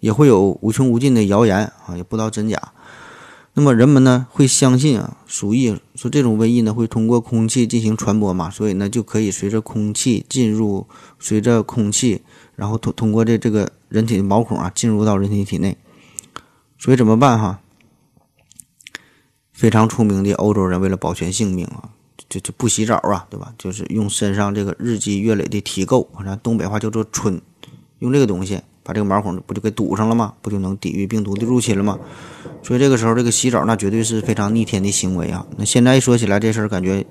[0.00, 2.60] 也会有无穷无尽的谣言啊，也不知道真假。
[3.58, 10.86] 那么人们呢会相信啊，鼠疫说这种瘟疫呢会通过空气进行传播嘛，所以呢就可以随着空气进入，
[11.18, 12.20] 随着空气，
[12.54, 15.78] 然后通通过这这个人体的毛孔啊进入到人体体内。
[16.78, 17.60] 所以怎么办哈？
[19.54, 21.88] 非常出名的欧洲人为了保全性命啊，
[22.28, 23.54] 就就不洗澡啊，对吧？
[23.56, 27.40] 就是用身上这个日积月累的体垢，咱东北话叫做春。
[28.00, 30.34] 用这个东西把这个毛孔不就给堵上了吗？
[30.40, 31.98] 不就能抵御病毒的入侵了吗？
[32.62, 35.44] 所以这个时候这个洗澡那绝对是非常逆天的行为啊！
[35.56, 37.04] 那现在一说起来这事儿，感觉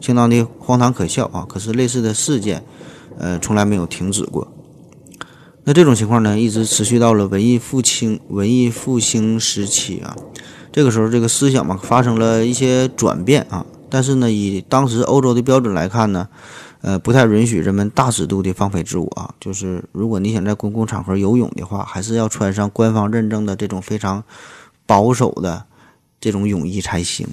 [0.00, 1.46] 相当的荒唐可笑啊！
[1.48, 2.62] 可是类似的事件，
[3.18, 4.46] 呃，从来没有停止过。
[5.64, 10.14] 那这种情况呢，一直持续到了文艺复兴文艺复兴时期啊。
[10.70, 16.28] 这个时候这个思想嘛发生了一些转变啊，但是呢，以当时欧洲的标准来看呢。
[16.86, 19.34] 呃，不太允许人们大尺度的放飞自我啊。
[19.40, 24.22] 就是如果你想在公共场合游泳的话，还是要穿上官方认证的这种非常
[24.84, 25.64] 保守的
[26.20, 27.26] 这种泳衣才行。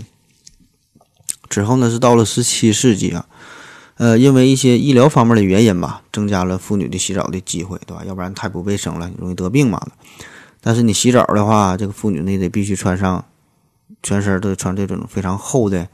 [1.50, 3.26] 之后呢，是到了十七世纪啊，
[3.98, 8.06] 呃，因为一些医疗方面的原因吧，增加了妇女的洗澡的机会，对吧？
[8.06, 9.86] 要不然太不卫生了，容易得病嘛。
[10.62, 13.26] 但是你洗澡的话，这个妇女呢得必须穿上
[14.02, 15.90] 全身都穿这种非常厚的。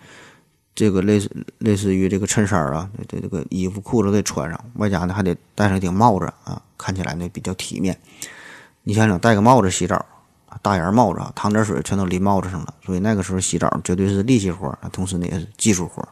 [0.78, 7.98] 这个类似类似于这个衬衫啊，这这个衣服裤子得穿上，外加呢还得戴上一顶帽子啊，看起来呢比较体面。
[8.84, 10.06] 你想想，戴个帽子洗澡，
[10.62, 16.08] 大檐帽子，淌点水全都淋帽子上了，所以那个时候洗澡绝对是力气活，同时呢也是技术活。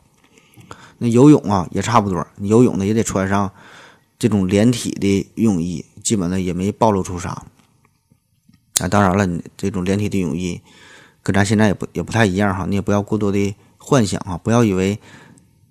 [0.97, 3.51] 那游泳啊也差不多，你游泳呢也得穿上
[4.17, 7.43] 这种连体的泳衣，基本呢也没暴露出啥。
[8.79, 10.59] 啊，当然了，你这种连体的泳衣
[11.21, 13.55] 跟咱现在也不也不太一样哈，你也不要过多的。
[13.87, 14.35] 幻想啊！
[14.43, 14.99] 不要以为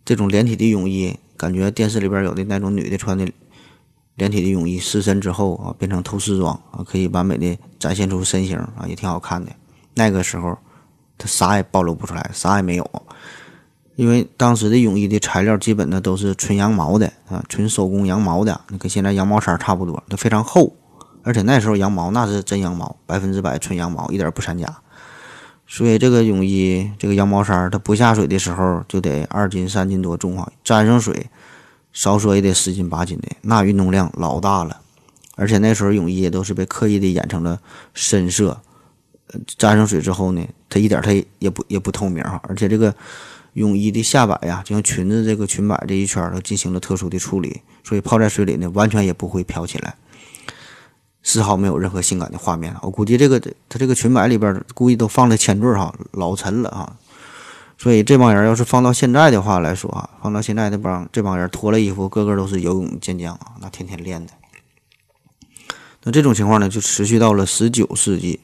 [0.05, 3.29] 这种连体的泳衣，感觉电视里边有的那种女的穿的
[4.15, 9.51] 连体的泳衣，湿身之后啊，变成透视装啊，可以完美的展现出身形啊，也挺好看的。
[9.95, 10.57] 那个时候，
[11.19, 12.89] 它啥也暴露不出来，啥也没有，
[13.97, 20.73] 因为当时的泳衣的材料基本呢都是纯羊毛的啊，纯手工羊毛的，跟现在羊毛衫差不多，都非常厚，
[21.25, 24.81] 而且那时候羊毛那是真羊毛，百分之百纯羊毛，一点不掺假。
[25.67, 31.29] 所以这个泳衣，这个羊毛衫，它不下水的时候就得二斤三斤多重啊，沾上水，
[31.93, 34.81] 少说也得十斤八斤的，那运动量老大了。
[35.37, 37.59] 而且那时候泳衣也都是被刻意的染成了
[37.93, 38.61] 深色，
[39.29, 42.41] 呃沾上水之后呢，它一点它也不也不透明哈。
[42.45, 42.95] 而且这个
[43.55, 49.97] 泳衣的下摆呀，就像裙子这个裙摆这一圈都进行了特殊的处理，所以泡在水里呢，完全也不会飘起来，
[51.25, 52.73] 丝毫没有任何性感的画面。
[52.83, 56.97] 我估计这个他这个裙摆里边估计都放了铅坠哈，老沉了哈。
[57.77, 64.33] 所以这帮人要是放到现在的话来说啊，放到现在这帮这帮人脱了衣服，个个都是游泳健将啊，那天天练的。
[66.05, 68.39] 那这种情况呢，就持续到了十九世纪。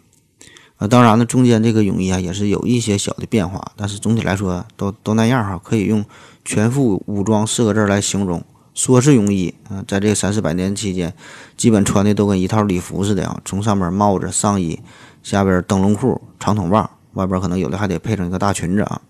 [0.78, 6.02] 啊，当然呢，中间这个泳衣啊也是有一些小的变化，但是总体来说都都那样哈，可以用
[6.42, 8.42] “全副武装”四个字来形容。
[8.80, 11.12] 说是泳衣啊，在这三四百年期间，
[11.54, 14.80] 基本穿的都跟一套礼服似的啊，从上面帽子、上衣，
[15.22, 19.02] 下边灯笼裤、长筒袜，外边可能有的还得配上一个大裙子啊。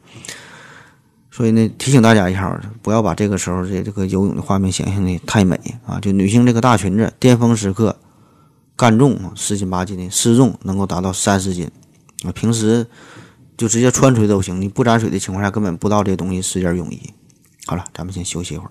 [1.31, 5.57] 所以呢，提醒大家一下，不要把这个时候这这个游泳的画面想象的太美
[5.87, 7.97] 啊，就女性这个大裙子，巅峰时刻。
[8.75, 11.71] 干重十斤八斤的，失重能够达到三十斤
[12.25, 12.33] 啊！
[12.33, 12.87] 平时
[13.55, 17.13] 就直接穿出去都行，你不沾水的情况下根本不知道这东西是件泳衣。
[17.67, 18.71] 好了，咱们先休息一会儿。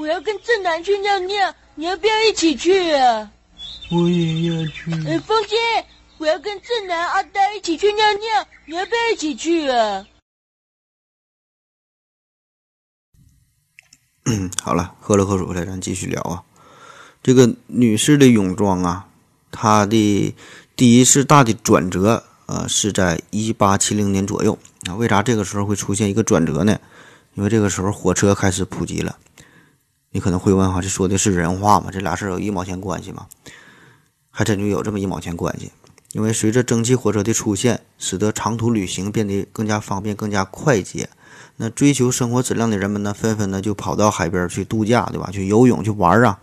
[0.00, 3.30] 我要跟正南去尿尿，你要不要一起去啊？
[3.92, 4.90] 我也要去。
[5.06, 5.56] 哎，风姐，
[6.16, 10.06] 我要跟正南、阿呆一起去尿尿，你要不要一起去啊？
[14.62, 16.44] 好了，喝了口水来，咱继续聊啊。
[17.22, 19.06] 这个女士的泳装啊。
[19.52, 20.34] 它的
[20.76, 24.58] 第一次大的转折，呃，是在一八七零年左右
[24.88, 24.94] 啊。
[24.94, 26.80] 为啥这个时候会出现一个转折呢？
[27.34, 29.18] 因为这个时候火车开始普及了。
[30.12, 31.88] 你可能会问哈，这说的是人话吗？
[31.92, 33.26] 这俩事儿有一毛钱关系吗？
[34.28, 35.70] 还真就有这么一毛钱关系。
[36.12, 41.08] 因为随着蒸汽火车的出现，使得长途旅行变得更加方便、更加快捷。
[41.58, 45.30] 那追求生活质量的人们呢，纷纷呢就跑到海边去度假，对吧？
[45.30, 46.40] 去游泳、去玩啊。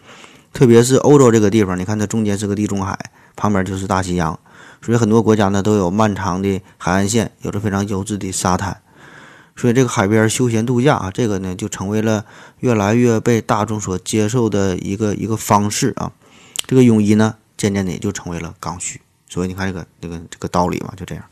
[0.53, 2.97] 特别是欧洲这个地方，你看它中间是个地中海，
[3.35, 4.39] 旁边就是大西洋，
[4.81, 8.81] 所以很多国家呢都有漫长的海岸线，有着非常优质的沙滩，
[9.57, 12.23] 所以这个海边休闲度假啊，这个呢就成为了
[12.59, 16.11] 越来越被大众所接受的一个一个方式啊。
[16.67, 19.01] 这个泳衣呢，渐渐的也就成为了刚需。
[19.27, 21.23] 所以你看这个这个这个道理嘛，就这样。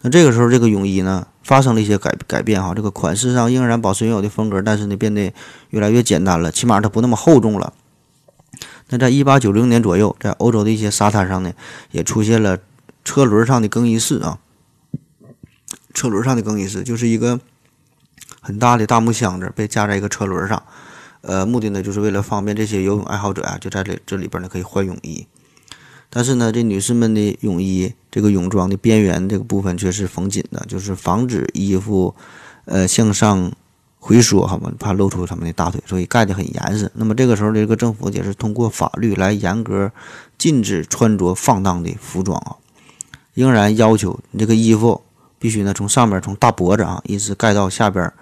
[0.00, 5.32] 那这个时候这个泳衣呢发生了一些改改变哈，这个款式上仍然保持原有的风格，但是呢变得
[5.70, 7.74] 越来越简单了，起码它不那么厚重了。
[8.88, 11.52] 那在一八九零年左右，在欧洲的一些沙滩上呢，
[11.90, 12.58] 也出现了
[13.04, 14.38] 车轮上的更衣室啊。
[15.94, 17.38] 车轮上的更衣室就是一个
[18.42, 20.62] 很大的大木箱子被架在一个车轮上，
[21.22, 25.26] 呃，目的呢就是为了方便这些游泳爱好者啊，就在这这里边呢可以换泳衣。
[26.10, 32.14] 但是呢，这女士们的泳衣这个泳装的边缘这个部分却是缝紧的，就是防止衣服
[32.66, 33.50] 呃向上。
[34.04, 34.72] 回缩，好吗？
[34.80, 36.90] 怕露出他们的大腿，所以盖得很严实。
[36.92, 39.92] 那么这个时候，这个政府也是通过法律来严格
[40.36, 42.56] 禁止穿着放荡的服装啊，
[43.32, 45.00] 仍然要求你这个衣服
[45.42, 48.12] 必须呢从上边从大脖子啊一直盖到下边，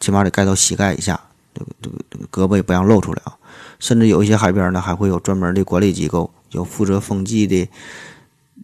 [0.00, 1.20] 起码得盖到膝盖以下，
[1.52, 3.36] 这个这个胳膊也不让露出来啊。
[3.78, 7.68] 甚至有一些海边呢还会有专门的管理机构，有负责风纪的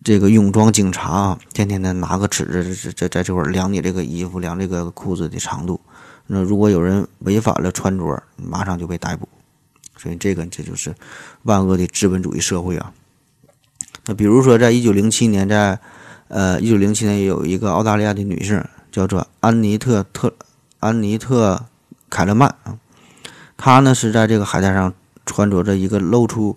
[0.02, 5.78] 这个泳装警察啊，天天的拿个尺子在在这块量你这个衣服，量这个裤子的长度。
[6.26, 9.28] 那如果有人违反了穿着，马上就被逮捕。
[9.98, 10.94] 所以这个这就是
[11.42, 12.90] 万恶的资本主义社会啊。
[14.06, 15.78] 那比如说，在一九零七年，在
[16.28, 18.62] 呃一九零七年有一个澳大利亚的女性
[18.92, 20.32] 叫做安妮特特
[20.78, 21.66] 安妮特
[22.08, 22.78] 凯勒曼啊，
[23.56, 24.94] 她呢是在这个海滩上
[25.26, 26.56] 穿着着一个露出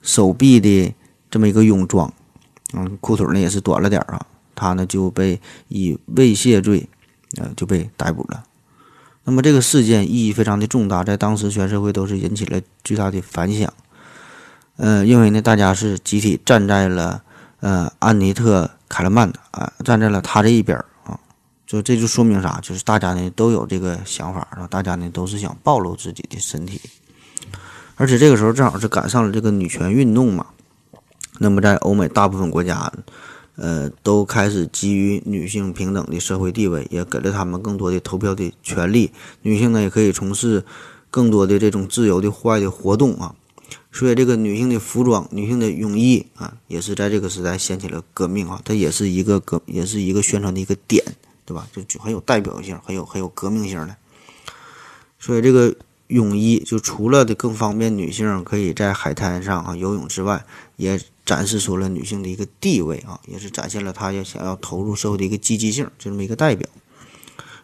[0.00, 0.94] 手臂的
[1.30, 2.12] 这么一个泳装，
[2.74, 6.88] 嗯，裤腿呢也是短了点啊，她呢就被以猥亵罪
[7.40, 8.44] 呃就被逮捕了。
[9.24, 13.72] 那么这个事件意义非常的重大，在当时全社会都是引起了巨大的反响。
[14.76, 17.22] 呃，因为呢，大家是集体站在了
[17.62, 21.18] 呃安妮特凯勒曼的啊，站在了他这一边啊，
[21.66, 22.60] 就这就说明啥？
[22.60, 26.78] 就是大家呢都有这个想法，然后大家呢都是想暴露自己的身体，
[27.96, 30.44] 而且这个时候正好是赶上了这个女权运动嘛。
[31.38, 32.92] 那么在欧美大部分国家。
[33.54, 39.12] 呃，都开始给予女性平等的社会地位，也给了她们更多的投票的权利。
[39.42, 40.64] 女性呢，也可以从事
[41.10, 43.34] 更多的这种自由的户外的活动啊。
[43.92, 48.60] 所以，这个女性的服装、女性的泳衣啊，也是在这个时代掀起了革命啊。
[48.64, 51.04] 它也是一个革，也是一个宣传的一个点，
[51.44, 51.68] 对吧？
[51.72, 53.94] 就就很有代表性，很有很有革命性的。
[55.18, 55.74] 所以，这个
[56.06, 60.44] 泳衣就除了的更方便女性可以在海滩上啊游泳之外，
[60.76, 61.00] 也。
[61.24, 66.68] 展示出了女性的一个地位啊，也是展现了她也想要投入社会的一个积极性，就这么一个代表。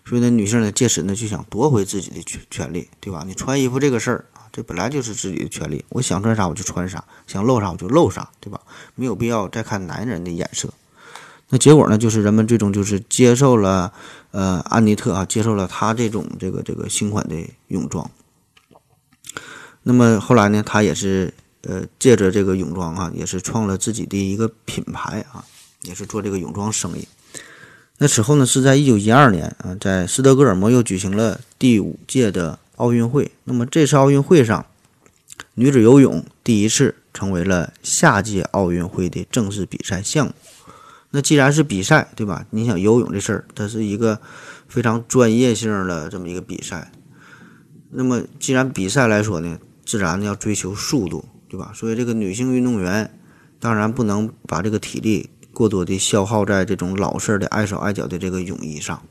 [0.04, 3.24] 所以呢，女性呢借此呢就想夺回自己的权权利，对吧？
[3.26, 8.60] 你穿衣服这个事儿，这本来就是自己的权利，我想穿啥我就穿啥，想露啥我就露啥，对吧？
[8.94, 10.72] 没有必要再看男人的眼色。
[11.50, 13.92] 那结果呢，就是人们最终就是接受了，
[14.32, 17.36] 呃，安妮特啊，接受了她这种这个这个新款的
[17.68, 18.10] 泳装。
[19.82, 21.32] 那么后来呢，她也是
[21.62, 25.44] 呃，借着这个泳装啊，也是创了自己的一个品牌啊，
[25.82, 27.08] 也是做这个泳装生意。
[27.96, 33.30] 那此后呢，是在一九一二年啊，在斯德哥尔摩又举行了第五届的奥运会。
[33.44, 34.66] 那么这次奥运会上，
[35.54, 40.32] 女子游泳第一次成为了下届奥运会的正式比赛项目。
[41.10, 42.44] 那既然是比赛，对吧？
[42.50, 44.20] 你想游泳这事儿，它是一个
[44.68, 46.92] 非常专业性的这么一个比赛。
[47.90, 51.72] 那么既然比赛来说呢，自然要追求速度，对吧？
[51.74, 53.10] 所以这个女性运动员
[53.58, 59.02] 当然不能把这个体力过多的消耗在这种老式的碍手碍脚的这个泳衣上。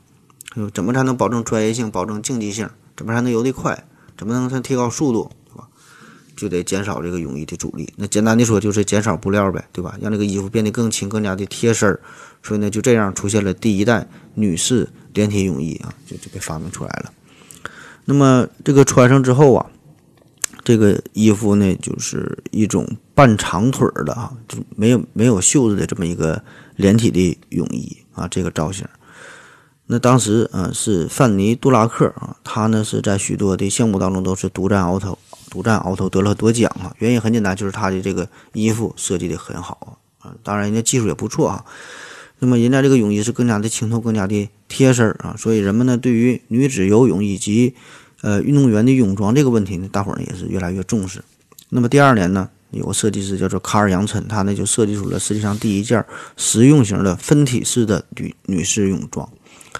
[0.72, 2.70] 怎么才能保证专业性、保证竞技性？
[2.98, 3.82] 怎么才能游得快？
[4.18, 5.30] 怎么能才提高速度？
[6.36, 7.92] 就得减少这个泳衣的阻力。
[7.96, 9.98] 那简单的说，就是减少布料呗，对吧？
[10.00, 12.00] 让这个衣服变得更轻，更加的贴身儿。
[12.44, 17.12] 所以呢，就这样出现了第一代女士连体泳衣啊，就就被发明出来了。
[18.04, 19.66] 那么这个穿上之后啊，
[20.62, 22.86] 这个衣服呢，就是一种
[23.16, 26.40] 半长腿儿的啊，就没有没有袖子的这么一个
[26.76, 28.86] 连体的泳衣啊，这个造型。
[29.88, 35.18] 那当时啊，是范尼·杜拉克啊，他呢是在许多的项目当中都是独占鳌头。
[35.50, 36.92] 独占鳌头得了很多奖啊！
[36.98, 41.64] 原因很简单，就是他的这个衣服设计的很好啊，当然人家技术也不错啊。
[42.38, 47.74] 那么人家这个泳衣是更加的清透，更加的贴身啊，所以人们呢对于女子游泳以及
[48.20, 51.24] 呃运动员的泳装这个问题呢，大伙儿呢也是越来越重视。
[51.70, 56.04] 那么第二年呢，有个设计师叫做卡尔·杨琛，他呢就设计出了世界上第一件
[56.36, 59.26] 实用型的分体式的女女士泳装，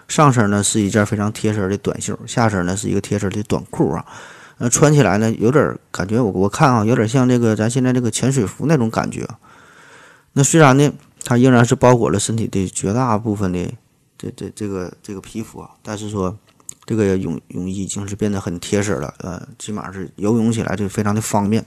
[0.08, 4.04] 上身呢是一件非常贴身的短袖，下身呢是一个贴身的短裤啊。
[4.56, 9.24] 呃，穿起来呢，有点感觉，我我看啊，有点像这个咱现在这个潜水服那种感觉。
[10.32, 10.92] 那虽然呢，
[11.22, 13.72] 它仍然是包裹了身体的绝大部分的
[14.18, 16.36] 这这这个这个皮肤啊，但是说
[16.84, 21.64] 这个泳泳衣已经是变得很贴身了，呃，起码是游泳起来就非常的方便。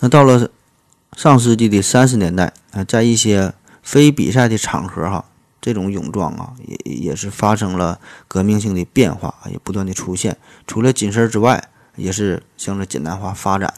[0.00, 0.50] 那到了
[1.16, 5.24] 上世纪的三十年代啊，在一些非比赛的场合哈。
[5.62, 7.98] 这种泳装啊，也也是发生了
[8.28, 10.36] 革命性的变化，也不断的出现。
[10.66, 13.72] 除了紧身之外，也是向着简单化发展。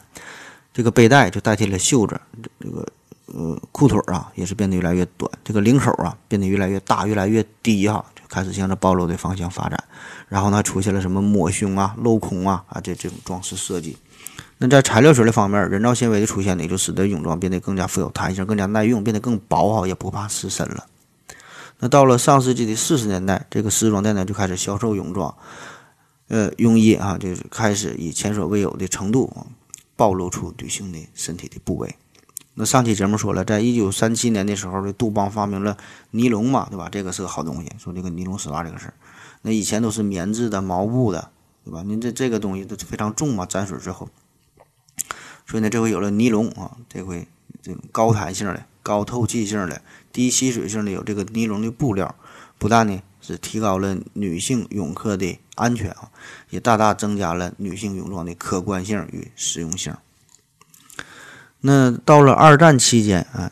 [0.73, 2.19] 这个背带就代替了袖子，
[2.59, 2.85] 这个
[3.27, 5.31] 呃裤腿啊，也是变得越来越短。
[5.43, 9.81] 这个领口啊，变得越来越大，越来越低哈，就开始向着暴露的方向发展。
[10.27, 13.95] 然后呢，出现了什么抹胸啊、镂空啊啊这这种装饰设计。
[14.57, 20.83] 那在材料学的方面，人造纤维的出现呢，也就使得泳装变得更加富有弹性，更加耐用，变得更薄哈，也不怕湿身了。
[21.79, 25.35] 那到了上世纪的四十年代，这个时装店呢就开始销售泳装，
[26.29, 29.31] 呃，泳衣啊，就是开始以前所未有的程度
[29.97, 31.93] 暴露出女性的身体的部位。
[32.53, 35.75] 那上期节目说了，在一九三七年的时候，这杜邦发明了
[36.11, 36.87] 尼龙嘛，对吧？
[36.89, 37.69] 这个是个好东西。
[37.77, 38.93] 说这个尼龙丝袜这个事儿，
[39.41, 41.29] 那以前都是棉质的、毛布的，
[41.65, 41.83] 对吧？
[41.85, 44.07] 您这这个东西都非常重嘛，沾水之后，
[45.45, 47.27] 所以呢，这回有了尼龙啊，这回
[47.61, 49.81] 这种高弹性的、高透气性的。
[50.15, 52.15] 低吸水性的有这个尼龙的布料，
[52.57, 56.09] 不但呢是提高了女性泳客的安全啊，
[56.51, 59.93] 也大大增加了女性泳装的可观性与实用性。
[61.59, 63.51] 那到了二战期间啊，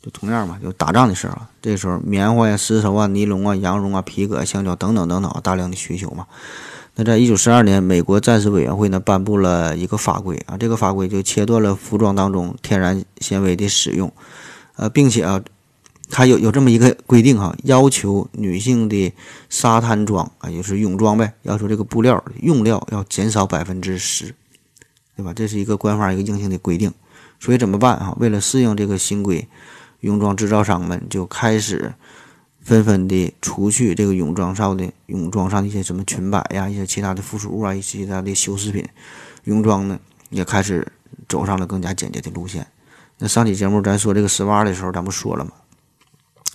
[0.00, 6.26] 就同样嘛，就打仗的时候啊，这时候棉花呀、丝绸啊、尼龙啊、羊绒啊、皮革、橡胶等等等等大量的需求嘛。
[6.94, 14.10] 那在一九四二年，美国战时委员会呢颁布了一个法规啊，这个法规就切断了服装当中天然纤维的使用，
[14.76, 15.42] 呃，并且啊。
[16.16, 19.12] 它有有这么一个规定哈，要求女性的
[19.48, 24.32] 沙滩装啊，也是泳装呗，要求这个布料用料要减少百分之十，
[25.16, 25.32] 对吧？
[25.34, 26.92] 这是一个官方一个硬性的规定。
[27.40, 28.16] 所以怎么办啊？
[28.20, 29.48] 为了适应这个新规，
[30.02, 31.92] 泳装制造商们就开始
[32.60, 38.86] 纷纷的除去这个泳装上的泳装上的一些什么裙摆呀，一些其他的附属物啊，一些其他的修饰品，
[39.42, 39.98] 泳装呢
[40.30, 40.86] 也开始
[41.28, 42.64] 走上了更加简洁的路线。
[43.18, 45.50] 那上期节目咱说这个丝袜的时候，咱不说了吗？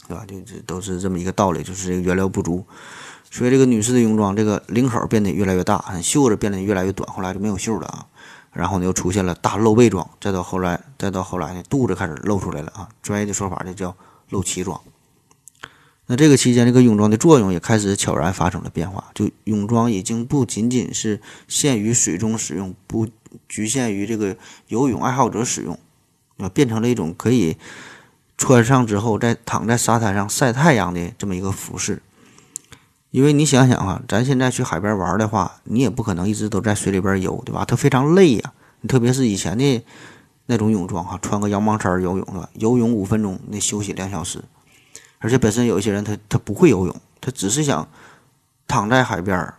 [0.10, 0.26] 对吧？
[0.28, 2.66] 就这都是这么一个道理，就是这个原料不足，
[3.30, 8.08] 所以这个女士的泳装这个领口变得越来越大，袖子变得越来越短，后来就没有袖了啊。
[8.52, 12.90] 然后呢，又出现了大露背装，再到后来，再到后来呢，肚子开始露出来了啊。
[13.04, 13.96] 专业的说法就叫
[14.30, 14.82] 露脐装。
[16.08, 23.08] 那这个期间，这个泳装的作用也开始悄然发生了变化，就泳装已经不仅仅是限于水中使用，不
[23.48, 24.36] 局限于这个
[24.70, 25.78] 游泳爱好者使用，
[26.38, 27.58] 啊，变成了一种可以。
[28.40, 32.02] 穿上之后，再躺在沙滩上晒太阳的这么一个服饰，
[33.12, 37.66] 因为你想想啊，咱现在去海边玩的话，你也不可能一直都在水里边游，对吧？
[37.66, 38.54] 它非常累呀。
[38.88, 39.84] 特别是以前的
[40.46, 42.50] 那种泳装哈，穿个羊毛衫游泳是吧？
[42.54, 44.42] 游泳五分钟，那休息两小时。
[45.20, 47.86] 而且本身有一些人他他不会游泳，他只是想
[48.66, 49.54] 躺在海边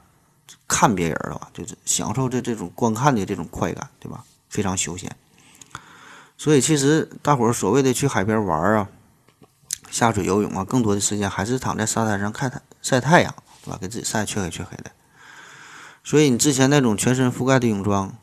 [0.67, 4.25] 看别人的话，就是享受这这种观看的这种快感，对吧？
[4.49, 5.15] 非常休闲。
[6.41, 8.89] 所以其实大伙儿所谓的去海边玩啊，
[9.91, 13.77] 下水游泳啊，更多的时间还是躺在沙滩上看太晒太阳，对吧？
[13.79, 14.91] 给自己晒黢黑黢黑的。
[16.03, 18.17] 所以你之前那种全身覆盖的泳装，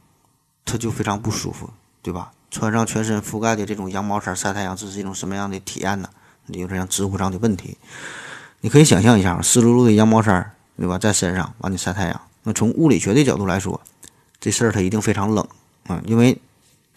[0.65, 1.69] 它就非常不舒服，
[2.01, 2.31] 对吧？
[2.49, 6.09] 穿上全身覆盖的这种羊毛衫晒太阳，这是一种什么样的体验呢？
[6.47, 7.77] 有点像知乎上的问题。
[8.61, 13.79] 你可以想象一下，湿漉漉的羊毛衫，对吧，在身上完你晒太阳，那从物理学的角度来说，
[14.39, 15.47] 这事儿它一定非常冷
[15.85, 16.41] 啊，因为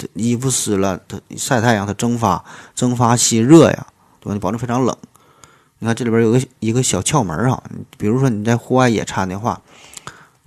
[0.00, 2.42] 这衣服湿了，它晒太阳它蒸发，
[2.74, 3.86] 蒸发吸热呀，
[4.20, 4.32] 对吧？
[4.32, 4.96] 你保证非常冷。
[5.78, 7.62] 你看这里边有个一个小窍门啊，
[7.98, 9.60] 比如说你在户外野餐的话。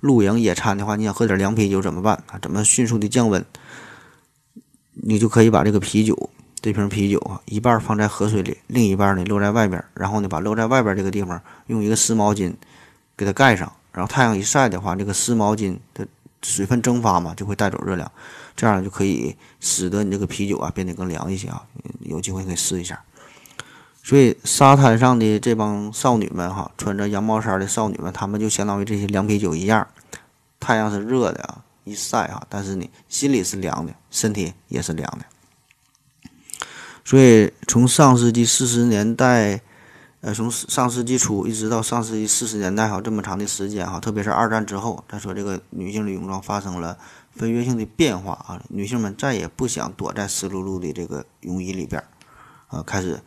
[0.00, 2.38] 露营野餐的话，你想喝点凉啤酒怎么办啊？
[2.42, 3.42] 怎么迅速的降温？
[4.92, 6.28] 你就可以把这个啤酒，
[6.60, 12.52] 这瓶啤酒啊，一半放在河水里，另一半呢露在外边，然后呢把露在外边这个地方用一个湿毛巾
[13.16, 16.06] 给它盖上，然后太阳一晒的话，这个湿毛巾的
[16.42, 18.12] 水分蒸发嘛，就会带走热量，
[18.56, 21.62] 这样就可以使得你这个啤酒啊变得更凉一些啊。
[22.00, 23.02] 有机会可以试一下。
[24.02, 29.86] 所以沙滩上的这帮少女们哈，穿着羊毛衫的少女们，她们就相当于这些凉啤酒一样。
[30.60, 35.24] 太阳是热的啊，一晒哈，但是你心里是凉的，身体也是凉的。
[37.02, 39.60] 所以从上世纪四十年代，
[40.20, 46.96] 呃，从上世纪初一直到上世纪四十年代哈，这么长的时间哈，特别是二战之后，再说这个女性的泳装发生了
[47.34, 52.06] 飞跃性的变化啊，女性们再也不想躲在湿漉漉的这个泳衣里边儿，
[52.68, 53.20] 啊，开始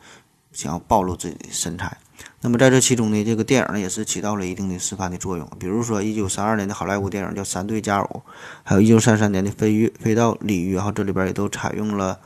[0.52, 1.96] 想要暴露自己的身材。
[2.40, 5.48] 那么在这其中呢，这个电影呢也是起到了一定的示范的作用。
[5.58, 8.22] 比如说，一九三二年的好莱坞电影叫《三对佳偶》，
[8.64, 12.18] 还有一九三三年的《飞鱼飞到鲤鱼》哈，这里边也都采用了，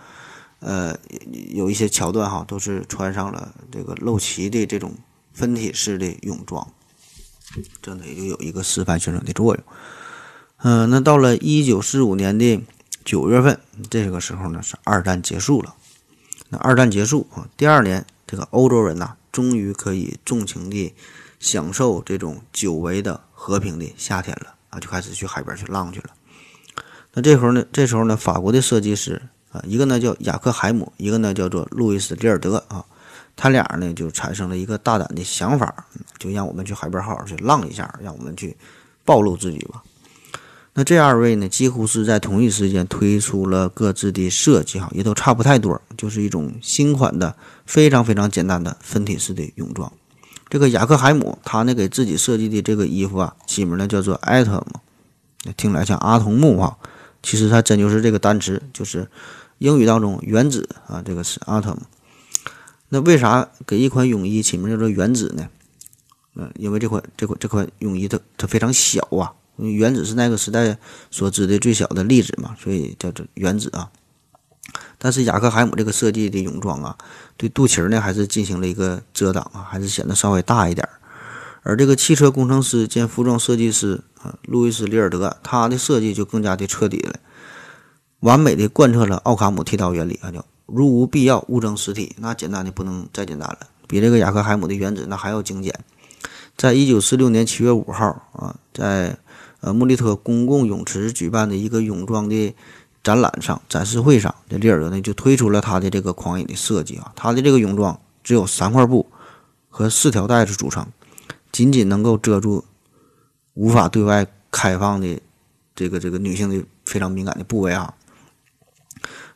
[0.60, 0.96] 呃，
[1.50, 4.94] 有一些桥段哈，都是穿上了这个露脐的这种
[5.34, 6.66] 分体式的泳装，
[7.82, 9.64] 这呢也就有一个示范性的作用。
[10.62, 12.60] 嗯，那到了一九四五年的
[13.04, 13.58] 九月份，
[13.90, 15.74] 这个时候呢是二战结束了。
[16.48, 19.16] 那二战结束啊，第二年这个欧洲人呐。
[19.32, 20.92] 终于可以纵情地
[21.40, 24.78] 享受这种久违的和平的夏天了啊！
[24.78, 26.10] 就开始去海边去浪去了。
[27.14, 32.84] 那这时候呢，这时候呢，法国的设计师啊，一个呢叫雅克海姆，一个呢叫做路易斯利尔德啊，
[33.34, 35.86] 他俩呢就产生了一个大胆的想法，
[36.18, 38.54] 就让我们去海边好好去浪一下，让我们去
[39.02, 39.82] 暴露自己吧。
[40.74, 49.92] 那这二位呢，几乎是在同一时间推出了各自的设计，哈，也都差不太多，就是一种新款的非常非常简单的分体式的泳装。
[50.48, 54.64] 这个雅克海姆他呢给自己设计的这个衣服啊，起名呢叫做 atom，
[55.58, 56.78] 听来像阿童木哈，
[57.22, 59.06] 其实它真就是这个单词，就是
[59.58, 61.76] 英语当中原子啊，这个是 atom。
[62.88, 65.48] 那为啥给一款泳衣起名叫做原子呢？
[66.34, 69.34] 嗯，因为这款这款这款泳衣它它非常小啊。
[69.70, 70.76] 原子是那个时代
[71.10, 73.90] 所知的最小的粒子嘛，所以叫做原子啊。
[74.98, 76.96] 但是雅克海姆这个设计的泳装啊，
[77.36, 80.88] 对肚脐呢还是进行了一个遮挡啊，还是显得稍微大一点。
[81.64, 87.14] 而这个汽车工程师兼服装设计师啊，路易斯·里尔德，他的设计就更加的彻底了，
[88.20, 92.14] 完美的贯彻了奥卡姆剃刀原理啊，叫如无必要勿增实体。
[92.18, 95.72] 那简单的不能再简单了，比这个雅克海姆的原子那还要精简。
[96.56, 99.16] 在一九四六年七月五号啊，在
[99.62, 102.54] 呃，穆利特公共泳池举办的一个泳装的
[103.00, 107.12] 展览上，展示会上，这里尔德呢就推出了他的这个狂野的设计啊。
[107.14, 109.06] 他的这个泳装只有三块布
[109.70, 110.86] 和四条带子组成，
[111.52, 112.64] 仅仅能够遮住
[113.54, 115.20] 无法对外开放的
[115.76, 117.94] 这个这个女性的非常敏感的部位啊。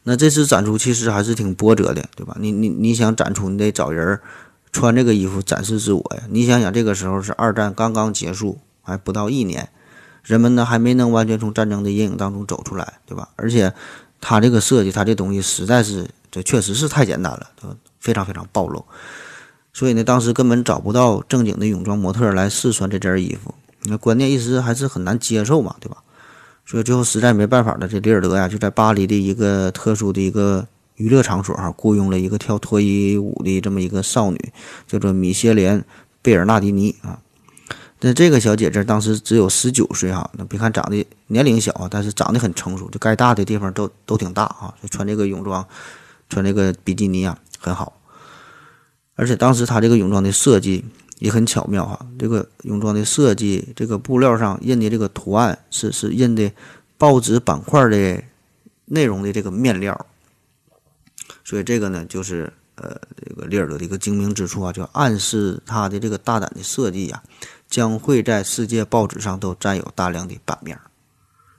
[0.02, 2.36] 那这次展出其实还是挺波折的，对吧？
[2.40, 4.20] 你你你想展出，你得找人
[4.72, 6.24] 穿这个衣服展示自我呀。
[6.30, 9.68] 你想想，这个时候是二战刚刚结束，还不到一年。
[10.26, 13.28] 人们呢还没能完全从战争的阴影当中走出来，对吧？
[13.36, 13.72] 而且，
[14.20, 17.46] 他这个设计，他这东西实在是，这确实是太简单了，
[18.00, 18.84] 非常非常暴露。
[19.72, 23.54] 所以呢，当时根本找不到正经的泳装模特来试穿这件衣服。
[23.84, 25.98] 那关键一时还是很难接受嘛，对吧？
[26.64, 30.66] 所以最后实在没办法了，这里尔德呀就在巴黎的一个特殊的一个
[30.96, 34.52] 娱乐场所哈，雇佣了一个跳脱衣舞的这么一个少女，
[34.88, 35.80] 叫做米歇莲·
[36.20, 37.20] 贝尔纳迪尼啊。
[38.00, 44.74] 那这个小姐姐当时只有十九岁哈，那别看长得年龄小啊，但是长得很成熟，就该大的地方都都挺大啊。
[44.82, 45.66] 就穿这个泳装，
[46.28, 47.98] 穿这个比基尼啊，很好。
[49.14, 50.84] 而且当时她这个泳装的设计
[51.20, 56.52] 也很巧妙哈，这个泳装的设计，这个布料上印的这个图案是是印的
[56.98, 58.22] 报纸板块的
[58.84, 60.06] 内容的这个面料，
[61.42, 67.22] 所以这个呢，就是呃这个利尔德的一个精明之处啊，就暗示他的这个大胆的设计呀，
[67.76, 70.80] 将会在世界报纸上都占有大量的版面。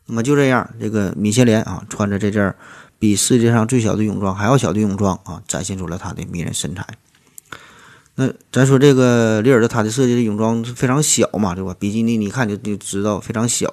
[0.07, 2.55] 那么就这样，这个米歇莲啊，穿着这件
[2.97, 6.84] 比世界上最小的泳装还要小的泳装啊，展现出了他的迷人身材。
[8.15, 11.76] 那咱说这个利尔德他的设计的泳装非常小嘛，对吧？
[11.78, 13.72] 比基尼你一看就就知道非常小，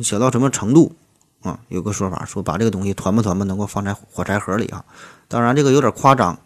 [0.00, 0.96] 小到什么程度
[1.42, 1.60] 啊？
[1.68, 4.82] 有个说法说把这个东西团吧团吧能够放在火柴盒里啊，
[5.28, 6.38] 当然这个有点夸张，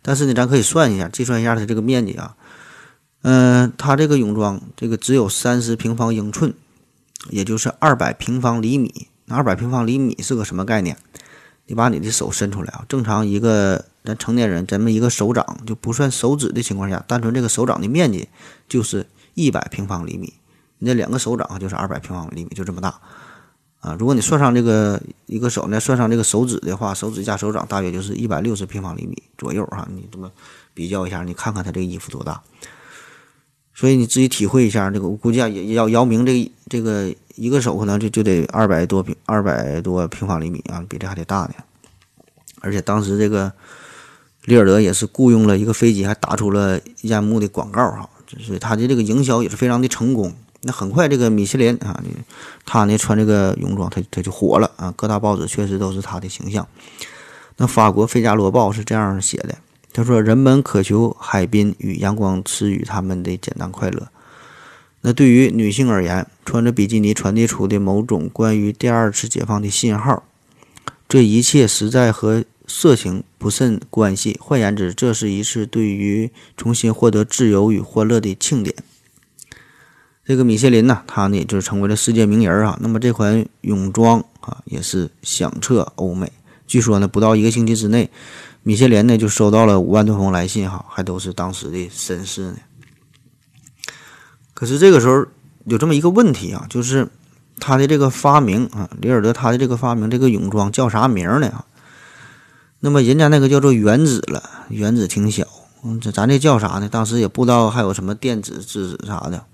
[0.00, 2.34] 但是呢，咱可以算一下，计算一下它这个面积啊，
[3.28, 6.54] 嗯，它这个泳装这个只有三十平方英寸，
[7.30, 9.08] 也就是二百平方厘米。
[9.24, 10.96] 那二百平方厘米是个什么概念？
[11.66, 13.86] 你把你的手伸出来啊，正常一个。
[14.06, 18.28] 咱成年人，咱们一个手掌就不算手指的情况下，单纯这个手掌的面积
[18.68, 19.04] 就是
[19.34, 20.32] 一百平方厘米，
[20.78, 23.00] 你这两个手掌就是二百平方厘米，就这么大
[23.80, 23.96] 啊！
[23.98, 29.88] 如果你算上这个一个手呢，算上这个手指的话，手指加手掌大约就是一百六十平方厘米左右哈。
[29.92, 30.30] 你这么
[30.72, 32.40] 比较一下，你看看他这个衣服多大，
[33.76, 34.90] 所以你自己体会一下。
[34.90, 41.54] 这个我估计啊，也要姚明这这个一个手可能就就得二百多平二百多平方厘米啊，比这还得大呢。
[42.60, 43.52] 而且当时这个。
[44.46, 50.32] 利尔德也是雇佣了一个飞机，还打出了烟幕的广告哈，就是他的这个营销也是非常的成功。
[50.62, 52.00] 那很快，这个米其林啊，
[52.64, 56.64] 他呢穿这个泳装，他他就火了啊，各大报纸确实都是他的形象。
[57.56, 59.58] 那法国《费加罗报》是这样写的，
[59.96, 64.06] 他说：“人们渴求海滨与阳光赐予他们的简单快乐。
[65.00, 70.22] 那对于女性而言，穿着比基尼传递出的某种关于第二次解放的信号，
[71.08, 74.36] 这一切实在和。”色情不甚关系。
[74.40, 78.74] 换言之，这是一次对于重新获得自由与欢乐的庆典。
[80.24, 82.76] 这个米歇林呢，他呢就成为了世界名人啊。
[82.82, 86.32] 那么这款泳装啊，也是响彻欧美。
[86.66, 88.10] 据说呢，不到一个星期之内，
[88.66, 92.56] 米歇莲呢就收到了五万多封来信哈，还都是当时的绅士呢。
[94.54, 95.24] 可是这个时候
[95.66, 97.08] 有这么一个问题啊，就是
[97.60, 101.64] 他的这个发明啊，里尔德他的这个发明，这个泳装叫啥名呢？
[102.80, 105.46] 那么人家那个叫做原子了，原子挺小，
[106.00, 106.88] 这咱这叫啥呢？
[106.88, 109.44] 当时也不知道还有什么电子质子啥的。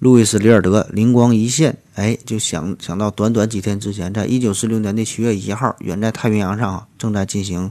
[0.00, 7.70] 路易斯·里尔德灵光一现，哎，就想想到短短几天之前，在一九四六年的七月一号，远在太平洋上啊正在进行，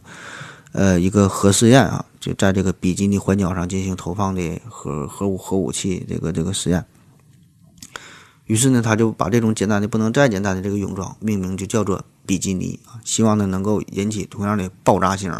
[0.72, 6.86] 呃，一个核试验啊，就在这个比基尼环礁上进行投放的核核武核武器这个这个实验。
[8.46, 12.06] 于是呢，他就把这种简单的不能再简单的这个泳装命名就叫做。
[12.26, 15.34] 比基尼啊，希望呢能够引起同样的爆炸性，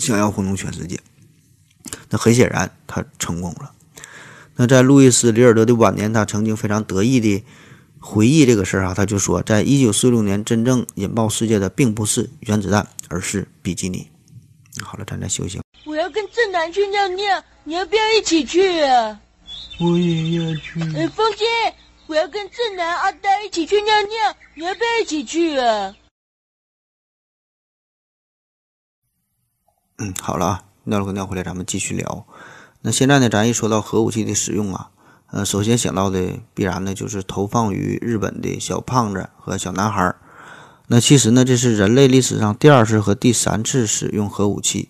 [0.00, 0.98] 想要轰动全世界。
[2.10, 3.70] 那很显然，他成功了。
[4.58, 7.44] 那在路易斯·里尔德的晚年，他曾经非常得意的
[8.00, 14.10] 回忆这个事儿啊，他就说，在一九四六年，真正引爆世界的并不是原子弹，而是比基尼。
[14.82, 15.60] 好了，咱再休息。
[15.86, 19.20] 我要跟正南去尿尿，你要不要一起去啊？
[19.80, 20.80] 我也要去。
[20.96, 21.44] 哎，风姐。
[22.08, 25.94] 我要跟正南、阿呆一起去尿尿，你要不要一起去啊？
[29.98, 32.26] 嗯，好了啊，尿了个尿回来，咱们继续聊。
[32.82, 34.90] 那现在呢，咱一说到核武器的使用啊，
[35.30, 40.16] 呃，首先想到的必然呢就是投放于日本的小胖子和小男孩儿。
[40.86, 44.88] 那其实呢，这是人类历史上第二次和第三次使用核武器。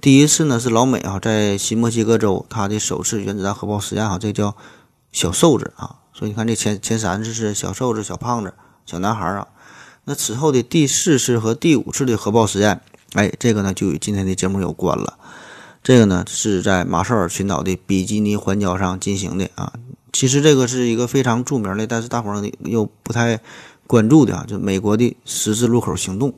[0.00, 4.54] 第一次呢是老美啊，在新墨西哥州他的首次原子弹核爆实验啊，这叫
[5.10, 5.96] 小瘦子啊。
[6.12, 8.54] 所以你看，这前前三次是小瘦子、小胖子、
[8.86, 9.48] 小男孩儿啊。
[10.04, 12.80] 那此后的第四次和第五次的核爆实验，
[13.14, 15.18] 哎，这个呢就与今天的节目有关了。
[15.82, 19.72] 这个呢是在马绍尔群岛的比基尼环礁上进行的啊。
[20.12, 23.40] 其实这个是一个非常著名的，但是大伙儿又不太
[23.86, 26.34] 关注的啊，就美国的十字路口行动。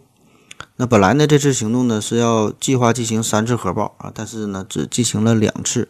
[0.77, 5.89] 那本来呢，这次行动呢是要计划进行三次核爆啊，但是呢只进行了两次。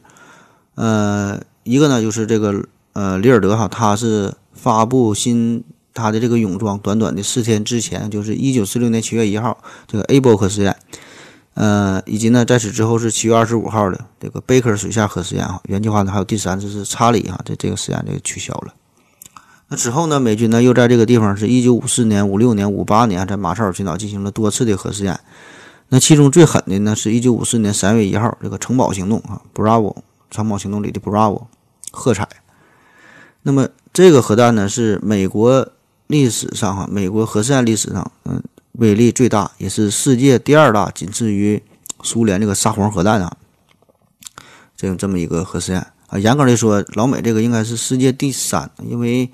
[0.75, 2.65] 呃，一个呢就是这个。
[2.95, 10.77] 呃，里尔德哈，他是发布新他的这个泳装，短短的四天之前，就是一九四六年七月一号，这个 A 波核试验，
[11.55, 18.73] 呃，以及呢，在此之后是七月二十五号的这个贝克水下核试验啊，原计划呢还有第三次是查理哈，这这个实验这个取消了。
[19.69, 25.19] 那之后呢，美军呢又在这个地方是一九五四年、五六年、五八年在马绍尔群岛进行了多次的核试验。
[25.89, 29.97] 那其中最狠的呢是一九五四年三月一号这个城堡行动啊，Bravo
[30.31, 31.43] 城堡行动里的 Bravo
[31.91, 32.27] 喝彩。
[33.43, 35.69] 那么这个核弹呢，是美国
[36.07, 38.43] 历史上哈，美国核试验历史上，嗯，
[38.73, 41.63] 威力最大，也是世界第二大，仅次于
[42.03, 43.37] 苏联这个沙皇核弹啊。
[44.77, 49.31] 这样这么一个核试验啊，严格来说，老美这个应该是世界第三，因为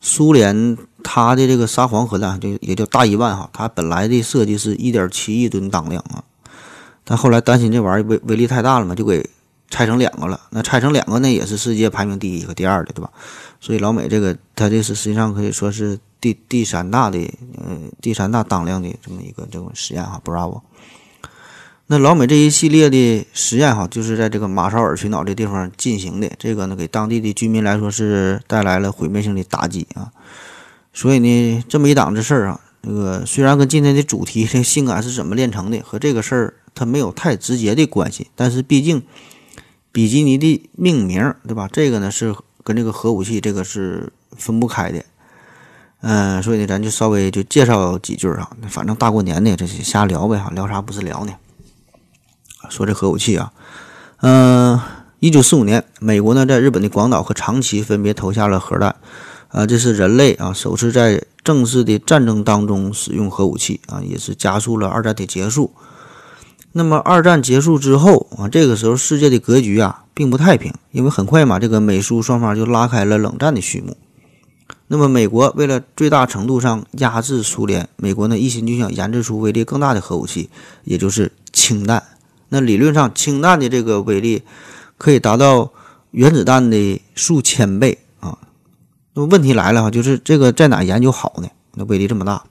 [0.00, 6.24] 苏联它的这个沙皇核弹就也叫大一万哈，它本来的设计是一点七亿吨当量啊，
[7.04, 9.28] 但后来担心这玩意儿威威力太大了嘛，就给
[9.68, 10.40] 拆成两个了。
[10.50, 13.10] 那拆成两个呢，也是世界排名第一和第二的，对吧？
[13.60, 17.18] 所以老美这个它这是实际上可以说是第第三大的
[17.56, 20.62] 呃第三大当量的这么一个这种实验哈，Bravo。
[21.86, 26.30] 那老美这一系列的实验哈，就是在这个马绍尔群岛这地方进行的。
[26.38, 30.12] 这个呢，给当地的居民来说是带来了毁灭性的打击啊。
[30.92, 39.02] 所以呢，这么一档子事儿啊，这个虽然跟今天的主题这性感是怎么炼成的和这个事儿它没有太直接的关系，但是毕竟
[39.90, 41.68] 比基尼的命名，对吧？
[41.72, 45.04] 这个呢是跟这个核武器这个是分不开的。
[46.02, 48.50] 嗯，所以呢，咱就稍微就介绍几句啊。
[48.68, 51.32] 反正大过年的，这是瞎聊呗哈，聊啥不是聊呢？
[52.70, 53.52] 说这核武器啊，
[54.20, 54.80] 嗯，
[55.18, 58.96] 一九四五年，美国呢在日本的广岛和长崎分别投下了核弹，
[59.48, 65.72] 啊，这是人类啊首次在正式的战争当中使用核武器啊，也是加速了二战的结束。
[66.72, 73.96] 那么二战结束之后啊，这个时候世界的格局啊并不太平，因为很快嘛，这个美苏双方就拉开了冷战的序幕。
[74.88, 80.50] 那么美国为了最大程度上压制苏联，美国呢一心就想研制出威力更大的核武器，
[80.84, 82.02] 也就是氢弹。
[82.48, 84.42] 那理论上，氢弹的这个威力
[84.98, 85.72] 可以达到
[86.10, 88.36] 原子弹的数千倍啊。
[89.14, 91.48] 那么问题来了哈，就是这个在哪研究好呢？
[91.74, 92.42] 那威力这么大，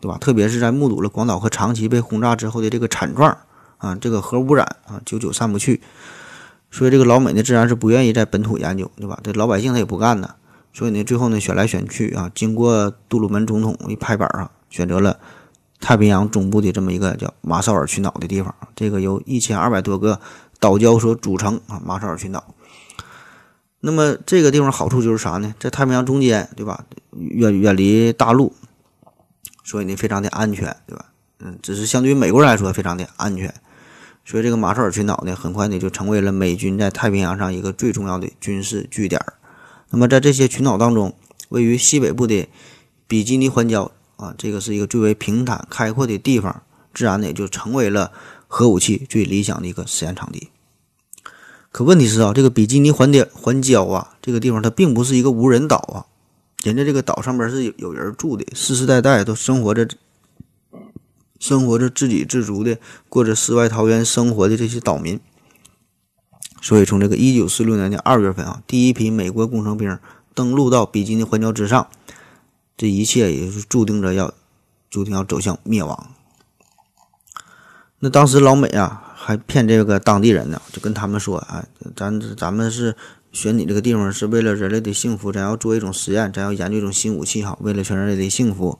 [0.00, 0.18] 对吧？
[0.18, 3.38] 特别是在目睹了广岛和长崎被轰炸之后的这个惨状
[3.78, 5.80] 啊，这个核污染啊，久久散不去。
[6.72, 9.20] 所以这个老美呢，自然是不愿意在本土研究，对吧？
[9.22, 10.34] 这老百姓他也不干呢。
[10.74, 15.18] 所以呢，最后呢，选来选去啊，经过杜鲁门总统一拍板啊，选择了。
[15.80, 20.18] 太平洋中部的这么一个叫马绍尔群岛的地方，这个由一千二百多个
[20.58, 22.42] 岛礁所组成啊，马绍尔群岛。
[23.80, 25.54] 那么这个地方好处就是啥呢？
[25.60, 26.86] 在太平洋中间，对吧？
[27.10, 28.54] 远远离大陆，
[29.62, 31.04] 所以呢非常的安全，对吧？
[31.40, 33.52] 嗯，只是相对于美国人来说非常的安全。
[34.24, 39.20] 所以这个马绍尔群岛呢，很快呢就成为了美军在太平洋上一个最重要的军事据点。
[39.94, 41.14] 那么在这些群岛当中，
[41.50, 42.48] 位于西北部的
[43.06, 43.92] 比基尼环礁。
[44.16, 48.10] 啊，这个是一个最为平坦开阔的地方，自然呢也就成为了
[48.48, 50.50] 核武器最理想的一个实验场地。
[51.70, 56.06] 可问题是啊，这个比基尼环礁环礁啊，这个地方它并不是一个无人岛啊，
[56.64, 59.88] 人家这个岛上边是有有人住的，世世代代都生活着，
[61.38, 62.78] 生活着自给自足的，
[63.08, 65.20] 过着世外桃源生活的这些岛民。
[66.64, 69.98] 所以从这个一九四六年的二月份啊，第一批美国工程兵
[70.34, 71.86] 登陆到比基尼环礁之上。
[72.74, 74.32] 这一切也是注定着要，
[74.88, 76.08] 注定要走向灭亡。
[77.98, 82.96] 那当时老美啊，还骗这个当地人呢，就跟他们说：“哎，咱咱们是
[83.30, 88.78] 选你这个地方是为了人类的幸福，咱要做一种实验，咱要研究一种新武器哈，为了全人类的幸福。”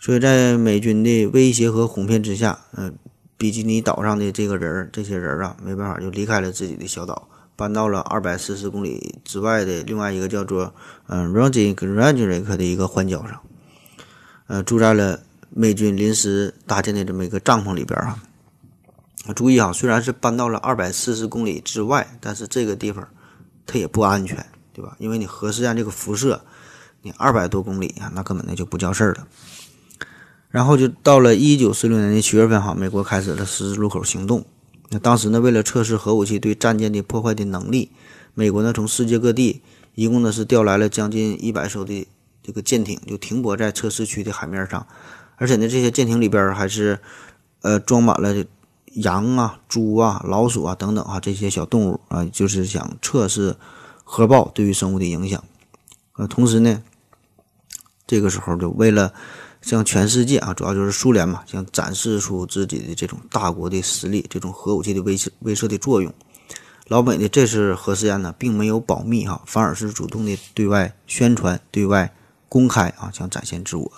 [0.00, 2.96] 所以在美军的威胁和哄骗之下，嗯，
[3.44, 7.28] 比基尼岛上的这个人这些人啊，没办法就离开了自己的小岛。
[7.54, 10.74] 搬到了二百四十公里之外的另外一个叫做
[11.08, 13.38] 嗯 r o g i r a n g e r 的一个环礁上，
[14.46, 15.20] 呃，住在了
[15.50, 18.18] 美军临时搭建的这么一个帐篷里边啊。
[19.36, 23.06] 注意啊，虽然是搬到了二百四十公里之外，但是这个地方
[23.66, 24.42] 它也不安全，
[24.72, 24.96] 对吧？
[24.98, 26.40] 因为你核试验这个辐射，
[27.02, 29.26] 你二百多公里啊，那根本那就不叫事儿了。
[30.54, 34.44] 然后就到了一九四六年的七月份哈，美国开始了十字路口行动。
[34.88, 37.90] 那当时呢，为了测试核武器对战舰的破坏的能力，
[38.34, 39.62] 美国呢从世界各地
[39.96, 42.06] 一共呢是调来了将近一百艘的
[42.40, 44.86] 这个舰艇，就停泊在测试区的海面上，
[45.34, 47.00] 而且呢这些舰艇里边还是
[47.62, 48.32] 呃装满了
[48.92, 53.56] 羊啊、猪啊、老鼠啊等等啊这些小动物啊，就是想测试
[54.04, 55.42] 核爆对于生物的影响。
[56.12, 56.80] 呃，同时呢，
[58.06, 59.12] 这个时候就为了。
[59.64, 66.12] 向全世界啊，主要就是苏联嘛，想展示出自己的这种大国的实力，这种核武器的威慑威慑的作用。
[66.88, 72.14] 老美呢，这次核试验呢，并没有保密哈，反而是主动的对外宣传、对外
[72.50, 73.90] 公开啊，想展现自我。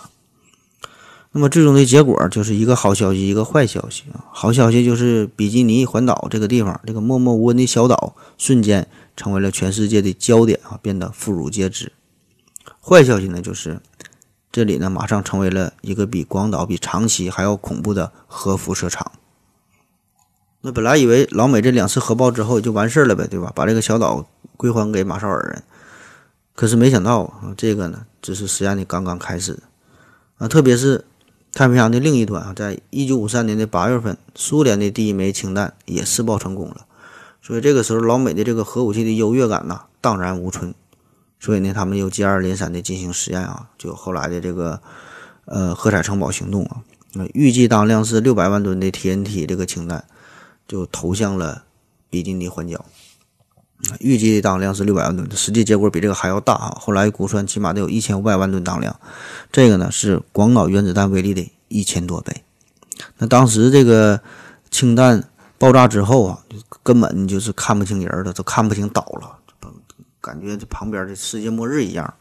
[1.33, 4.23] 那么最终的结果就是一个好消息，一个坏消息啊。
[4.31, 8.87] 好消息就是比基尼环岛这个地方，这个默默无闻的小岛，瞬间
[9.17, 11.91] 成为了全世界的焦点啊，变得妇孺皆知。
[12.79, 13.81] 坏消息呢，就是。
[14.51, 19.11] 这里呢，马上成为了一个比广岛、比长崎还要恐怖的核辐射场。
[20.61, 23.51] 那本来以为老美这两次核爆之后就完事儿了呗，对吧？
[23.55, 24.25] 把这个小岛
[24.57, 25.63] 归还给马绍尔人。
[26.55, 29.59] 可是没想到啊，这个呢，只是实验的刚刚开始
[30.39, 30.47] 啊。
[30.47, 31.05] 特别是
[31.53, 36.87] 太平洋的另一端啊，在一九五三年的八月份，苏联的第一枚氢弹也试爆成功了。
[37.43, 40.73] 所以这个时候，老美的这个核武器的优越感呐，荡然无存。
[41.39, 44.81] 所以呢，他们又接二连三的进行实验啊，就后来的这个
[45.45, 46.81] 呃喝彩城堡行动啊，
[47.33, 50.05] 预计当量是六百万吨的 TNT 这个氢弹
[50.67, 51.63] 就投向了
[52.09, 52.79] 比基尼环礁。
[53.99, 56.75] 预计当量是六百万吨，实际结果比这个还要大啊！
[56.81, 58.99] 后来估算起码得有一千五百万吨当量，
[59.51, 62.43] 这个呢是广岛原子弹威力的一千多倍。
[63.19, 64.19] 那当时这个
[64.71, 65.29] 氢弹
[65.59, 66.39] 爆炸之后啊，
[66.81, 69.37] 根本就是看不清人了，都看不清岛了，
[70.27, 72.13] 感觉这旁边的世界末日一样。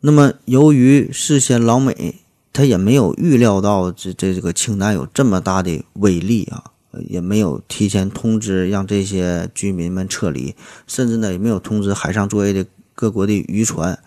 [0.00, 2.16] 那么由于事先老美
[2.52, 6.64] 他也没有预料到这这这个氢弹有这么大的威力啊。
[7.08, 10.54] 也没有提前通知让这些居民们撤离，
[10.86, 13.98] 甚至呢也没有通知海上作业的各国的渔船。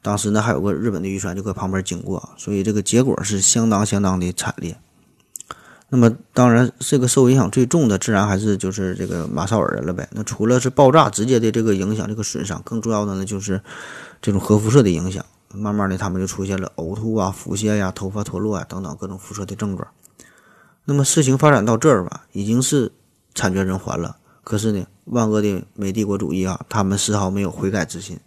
[0.00, 4.78] 当时呢还有个日本的渔船就搁旁边经过，所以这个结果是相当相当的惨烈。
[5.94, 10.08] 那么当然，这个受影响最重的自然还是就是这个马绍尔人了呗。
[10.12, 13.60] 那除了是爆炸直接的这个影响、这个损伤，更重要的呢就是
[14.22, 15.22] 这种核辐射的影响。
[15.52, 19.86] 慢慢的，他们就出现了呕吐啊、腹泻呀、头发脱落啊等等各种辐射的症状。
[20.86, 22.90] 那么事情发展到这儿吧，已经是
[23.34, 24.16] 惨绝人寰了。
[24.44, 28.18] 可是呢，万恶的美帝国主义啊，他们丝毫没有悔改之心。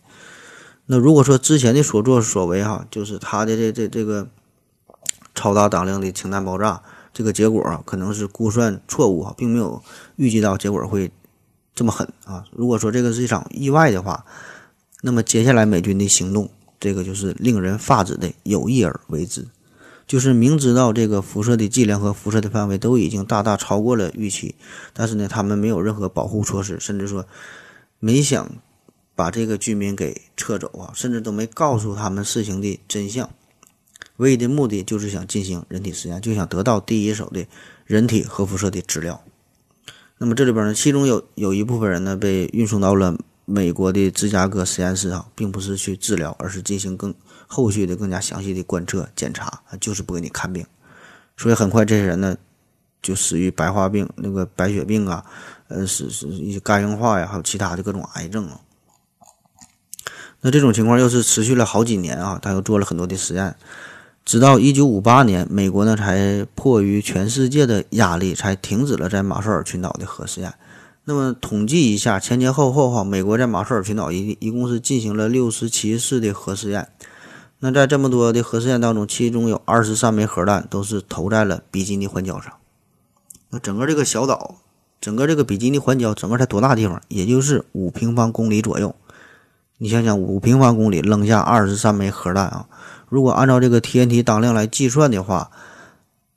[0.85, 4.27] 那如果说之前的所作所为哈，就是他的这这这个
[5.33, 6.83] 超大当量的氢弹爆炸，
[7.15, 9.81] 这个结果啊，可能是估算错误啊，并没有
[10.17, 11.09] 预计到结果会
[11.73, 12.43] 这么狠啊。
[12.51, 14.25] 如果说这个是一场意外的话，
[15.01, 19.47] 那么接下来美军的行动，这个就是令人发指的有意而为之。
[20.05, 24.53] 就是明知道这个辐射的剂量和辐射的范围都已经大大超过了预期，
[24.91, 27.25] 但是呢，他们没有任何保护措施，甚至说
[27.99, 28.51] 没想
[29.15, 33.29] 把这个居民给撤走啊，甚至都没告诉他们事情的真相。
[34.17, 37.45] 唯一的目的就是想进行人体实验，就想得到第一手的
[37.85, 39.23] 人体核辐射的资料。
[40.17, 47.13] 那么这里边呢，其中有有一部分人呢被运送到了美国的芝加哥实验室啊，并不是去治疗，而是进行更。
[47.47, 50.65] 后续的更加详细的观测检查就是不给你看病，
[51.37, 52.35] 所以很快这些人呢
[53.03, 55.23] 就死于白化病、那个白血病啊，
[55.67, 58.59] 呃，是是一些肝硬化呀，还有其他的各种癌症啊。
[60.41, 63.55] 那这种情况又是持续了好几年啊，他又做了很多的实验，
[64.25, 70.51] 直到一九五八年，美国呢才迫于全世界的压力，才停止了在马绍尔群岛的核试验。
[71.03, 76.87] 那么统计一下，前前后后哈，美国在马绍尔群岛一一共是进行了六十七次的核试验。
[77.59, 82.51] 那在这么多的核试验当中，其中有二十三枚核弹都是投在了比基尼环礁上。
[83.51, 84.55] 那整个这个小岛，
[84.99, 86.99] 整个这个比基尼环礁，整个才多大地方？
[87.09, 88.95] 也就是五平方公里左右。
[89.77, 92.65] 你想想，五平方公里扔下二十三枚核弹啊！
[93.15, 95.49] 如果按照这个 TNT 当量来计算的话，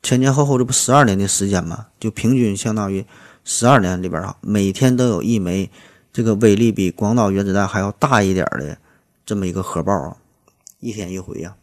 [0.01, 1.87] 前前后后这不十二年的时间吗？
[1.99, 3.05] 就平均相当于
[3.43, 5.73] 十二年里边啊，每天都有一枚
[6.13, 8.79] 这个威力比广岛原子弹还要大一点的
[9.27, 10.17] 这么一个核爆啊！
[10.79, 11.57] 一天一回呀，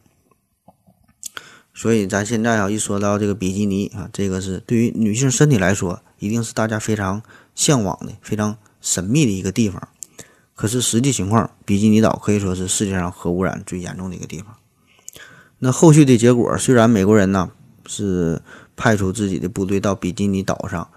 [1.73, 7.23] 所以咱现在啊，一说到这个比基尼啊，这个是对于女性身体来说，一定是大家非常
[7.55, 9.87] 向往的、非常神秘的一个地方。
[10.53, 14.57] 可是实际情况，比基尼岛可以说是世界上核污染最严重的一个地方。
[15.65, 17.49] 那后续的结果，虽然美国人呢
[17.87, 18.39] 是
[18.75, 20.87] 派出自己的部队到比基尼岛上，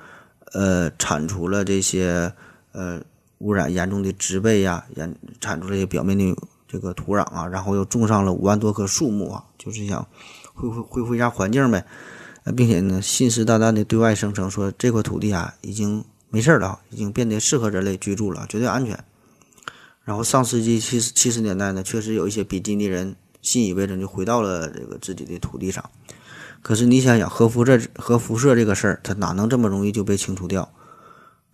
[0.53, 2.31] 呃，铲除了这些
[2.73, 3.01] 呃
[3.39, 6.37] 污染严重的植被呀，严铲除这些表面的。
[6.71, 10.07] 这个土壤啊，然后又种上了五万多棵树木啊，就是想
[10.53, 11.83] 恢复恢复一下环境呗，
[12.55, 19.03] 并且呢，信誓旦旦的对外声称说这块土地啊已经没事了，已经变得适合人类居住了，绝对安全。
[20.05, 23.17] 然后上世纪七七十年代呢，确实有一些比基尼人
[23.49, 25.83] 信以为真，就回到了这个自己的土地上。
[26.61, 30.71] 可是你想想，核辐射核辐射这个事儿，它哪能这么容易就被清除掉？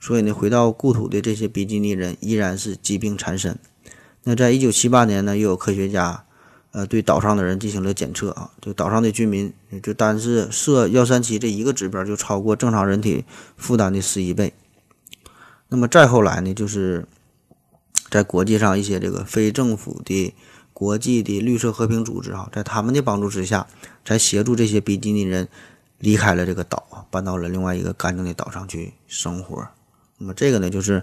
[0.00, 3.56] 所以呢，回到故土的这些比基尼人依然是疾病缠身。
[4.24, 6.24] 那在一九七八年呢，又有科学家，
[6.72, 13.24] 呃，对岛上的人进行了检测啊，就岛上的居民，就单是铯幺三七这一个指标就超过正常人体
[13.56, 14.52] 负担的十一倍。
[15.68, 17.06] 那么再后来呢，就是
[18.10, 20.34] 在国际上一些这个非政府的
[20.74, 23.66] 国际的绿色和平组织啊，在他们的帮助之下，
[24.04, 25.48] 才协助这些比基尼人
[25.96, 29.66] 离开了这个岛啊，搬到了另外一个干净的岛上去生活。
[30.18, 31.02] 那么这个呢，就是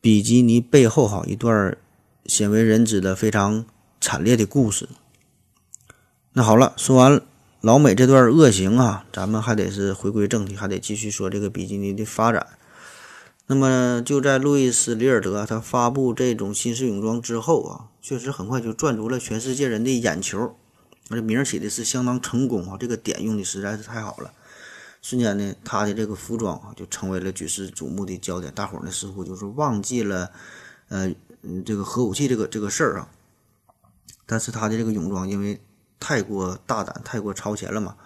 [0.00, 1.76] 比基尼背后哈一段。
[2.26, 3.64] 鲜为人知的非常
[3.98, 4.88] 惨烈的故事。
[6.34, 7.20] 那好了，说完
[7.60, 12.46] 老美这段恶行啊，咱们还得是回归正题，还得继续说这个比基尼的发展。
[13.50, 20.56] 那么就在路易斯·里尔德他发布这种新式泳装之后啊，确实很快就赚足了全世界人的眼球，
[21.08, 24.32] 而且名起的是相当成功啊，这个点用的实在是太好了。
[25.02, 30.30] 瞬间呢，他的这个服装啊就成为了举世瞩目的焦点，大伙儿呢似乎就是忘记了，
[30.88, 31.12] 呃。
[31.64, 33.08] 这个核武器这个这个事儿啊，
[34.26, 35.58] 但是他的这个泳装因为
[35.98, 37.96] 太过大胆、太过超前了嘛，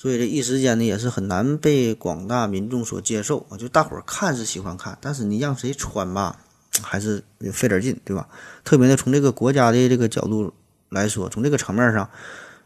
[0.00, 3.58] 所以这一时间呢也是很难被广大民众所接受啊。
[3.58, 6.38] 就大伙儿看是喜欢看，但是你让谁穿吧，
[6.80, 8.28] 还是费点劲，对吧？
[8.62, 10.54] 特别呢，从这个国家的这个角度
[10.88, 12.08] 来说，从这个层面上，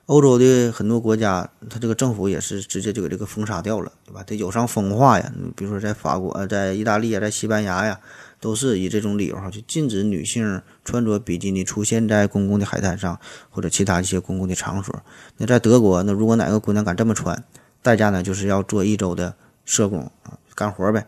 [0.04, 4.22] 欧洲的很多国家，它这个政府也是直接就给这个封杀掉了，对吧？
[4.24, 5.32] 得有伤风化呀。
[5.34, 7.98] 你比如说在法国、呃，在意大利啊，在西班牙呀，
[8.42, 15.00] 都是以这种理由哈，就禁止女性穿着比基尼出现在公共的海滩上或者其他一些公共的场所。
[15.36, 17.44] 那在德国，那如果哪个姑娘敢这么穿，
[17.82, 20.10] 代价呢就是要做一周的社工，
[20.56, 21.06] 干活呗。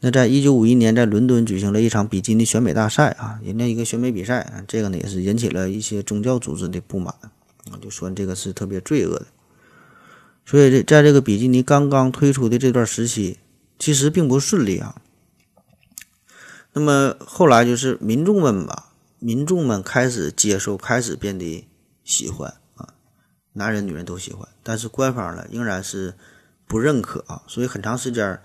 [0.00, 7.14] 那在一九五一年，在伦敦举行了一场比基尼选美大赛啊，人家一个选美比赛，这个呢也是引起了一些宗教组织的不满
[7.70, 9.26] 啊，就说这个是特别罪恶的。
[10.44, 13.38] 所以这在这个比基尼刚刚推出的这段时期，
[13.78, 14.96] 其实并不顺利啊。
[16.72, 21.66] 那么后来就是民众们吧，民众们开始接受，开始变得
[22.04, 22.94] 喜欢啊，
[23.52, 26.14] 男人女人都喜欢，但是官方呢仍然是
[26.66, 28.40] 不认可啊，所以很长时间。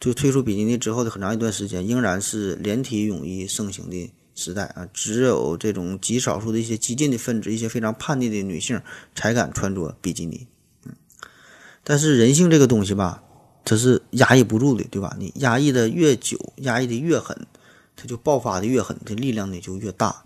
[0.00, 4.84] 就退出比基尼之后的很长一段时间，仍然是连体泳衣盛行的时代啊！
[4.92, 8.82] 只有这种极少数的一些激进的分子、一些非常叛逆的女性
[9.14, 10.48] 才敢穿着比基尼。
[10.84, 10.92] 嗯，
[11.84, 13.22] 但是人性这个东西吧，
[13.64, 15.14] 它是压抑不住的，对吧？
[15.20, 17.46] 你压抑的越久，压抑的越狠，
[18.02, 20.24] 它就爆发的越狠，这力量呢就越大。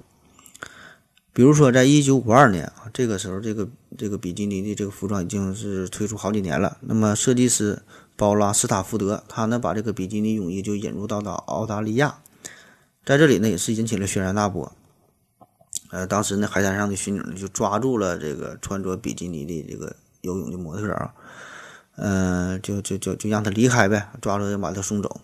[1.35, 3.69] 比如说，在一九五二年啊，这个时候，这个
[3.99, 6.79] 这个比基尼的这个服装已经是推出好几年了。
[6.81, 7.83] 那么，设计师。
[8.19, 12.21] 包拉斯塔福德，他呢把这个比基尼泳衣就引入到了澳大利亚，
[13.05, 14.73] 在这里呢也是引起了轩然大波。
[15.91, 21.13] 呃，当时呢海滩上的巡警呢就抓住了这个穿着比基尼的这个游泳的模特啊，
[21.97, 25.21] 嗯，就就就就让他离开呗，抓住就把他送走。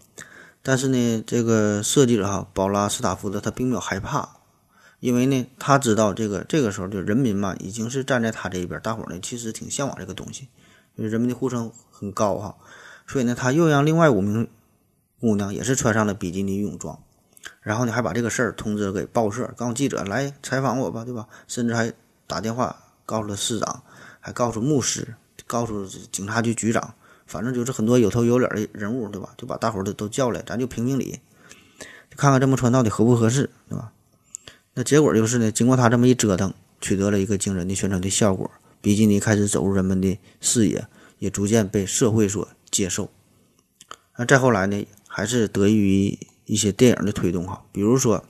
[0.62, 4.36] 但是呢，这个设计者哈包拉斯塔福德他并没有害怕，
[5.00, 10.48] 因为呢他知道这个这个时候就人民嘛已经是站在他这一边，大伙儿呢其实挺向往这个东西，
[10.94, 12.56] 因为人民的呼声很高哈。
[13.08, 14.48] 所以呢，他又让另外五名
[15.20, 17.02] 姑娘也是穿上了比基尼泳装，
[17.60, 21.26] 然后呢，还把这个事儿通知给报社，告诉记者来采访我吧，对吧？
[21.48, 21.92] 甚至还
[22.28, 23.82] 打电话告诉了市长，
[24.20, 26.94] 还告诉牧师，告诉警察局局长，
[27.26, 29.34] 反正就是很多有头有脸的人物，对吧？
[29.36, 31.20] 就把大伙儿都都叫来，咱就评评理，
[32.16, 33.92] 看看这么穿到底合不合适，对吧？
[34.74, 38.50] 那结果就是呢，经过他这么一折腾，取得了一个惊人的宣传的效果，
[38.80, 40.86] 比基尼开始走入人们的视野，
[41.18, 42.48] 也逐渐被社会所。
[42.70, 43.10] 接受，
[44.16, 48.24] 那再后来呢，还是得益于一些电影的推动哈，比如说，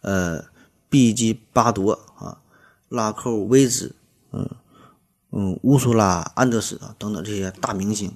[0.00, 0.42] 呃，
[0.88, 2.40] 毕基巴多啊，
[2.88, 3.94] 拉寇威兹，
[4.32, 4.48] 嗯
[5.36, 8.12] 嗯，乌苏拉安德斯啊等等这些大明星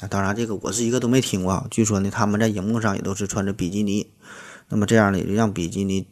[0.00, 4.10] 啊，当然这个我是一个都没听过，据说呢他们在荧幕上也都是穿着比基尼，
[4.68, 6.06] 那么这样呢也让比基尼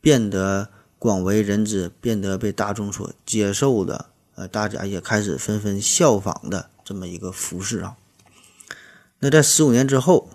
[0.00, 6.70] 变得广为人知，变得被大众所接受的，呃，大家也开始纷纷效仿的。
[6.84, 7.96] 这么一个服饰啊，
[9.18, 10.30] 那在十五年之后，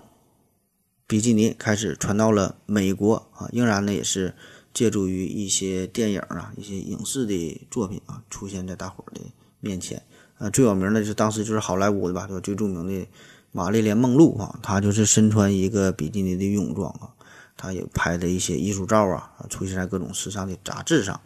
[1.08, 4.34] 比基尼开始传到了美国啊，仍然呢也是
[4.74, 9.22] 借助于一些电影啊、一些影视的作品啊，出现在大伙儿的
[9.62, 10.04] 面前
[10.38, 10.50] 啊。
[10.50, 13.08] 最有名的就是当时就是好莱坞的吧，就最著名的
[13.54, 17.10] 玛丽莲梦露啊，她就是身穿一个比基尼的泳装啊，
[17.56, 21.22] 她也拍的一些艺术照啊，出现在各种时尚的杂志上。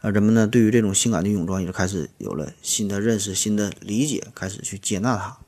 [0.00, 5.38] 啊，人们呢对于这种性感的泳装也就开始有了新的认识、新的理解，开始去接纳它。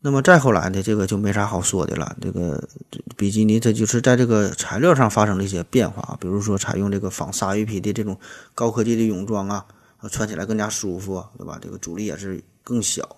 [0.00, 2.16] 那么再后来呢，这个就没啥好说的了。
[2.20, 2.68] 这个
[3.16, 8.18] 比基尼它就是在这个材料上发生了一些变化，比如说采用这个仿鲨鱼皮的这种
[8.54, 9.66] 高科技的泳装啊，
[10.08, 11.58] 穿起来更加舒服，对吧？
[11.60, 13.16] 这个阻力也是更小。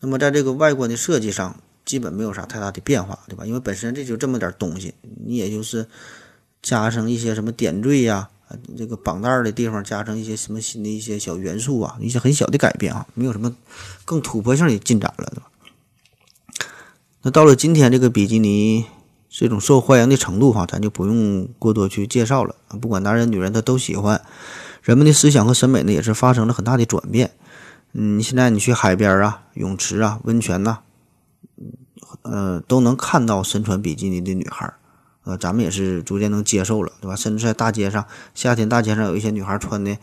[0.00, 3.46] 那么在这个外观的设计上，基本没有啥太大的变化，对吧？
[3.46, 4.94] 因为本身这就这么点东西，
[5.24, 5.86] 你也就是
[6.60, 8.28] 加上一些什么点缀呀。
[8.76, 13.56] 这个绑带的地方加上一些什么新的一些小元素啊，一些很小的改变啊，没有什么
[14.04, 15.48] 更突破性的进展了，对吧？
[17.22, 18.84] 那到了今天，这个比基尼
[19.30, 24.20] 这种受欢迎的程度哈，咱就不用过多去介绍了不管男人女人，他都喜欢。
[24.82, 27.30] 人们的思想和审美呢，也是发生了很大的转变。
[27.92, 30.80] 嗯，现在你去海边啊、泳池啊、温泉呐，
[32.22, 34.74] 呃，都能看到身穿比基尼的女孩。
[35.24, 37.14] 呃，咱们也是逐渐能接受了，对吧？
[37.14, 38.04] 甚至在大街上，
[38.34, 39.96] 夏天大街上有一些女孩穿的，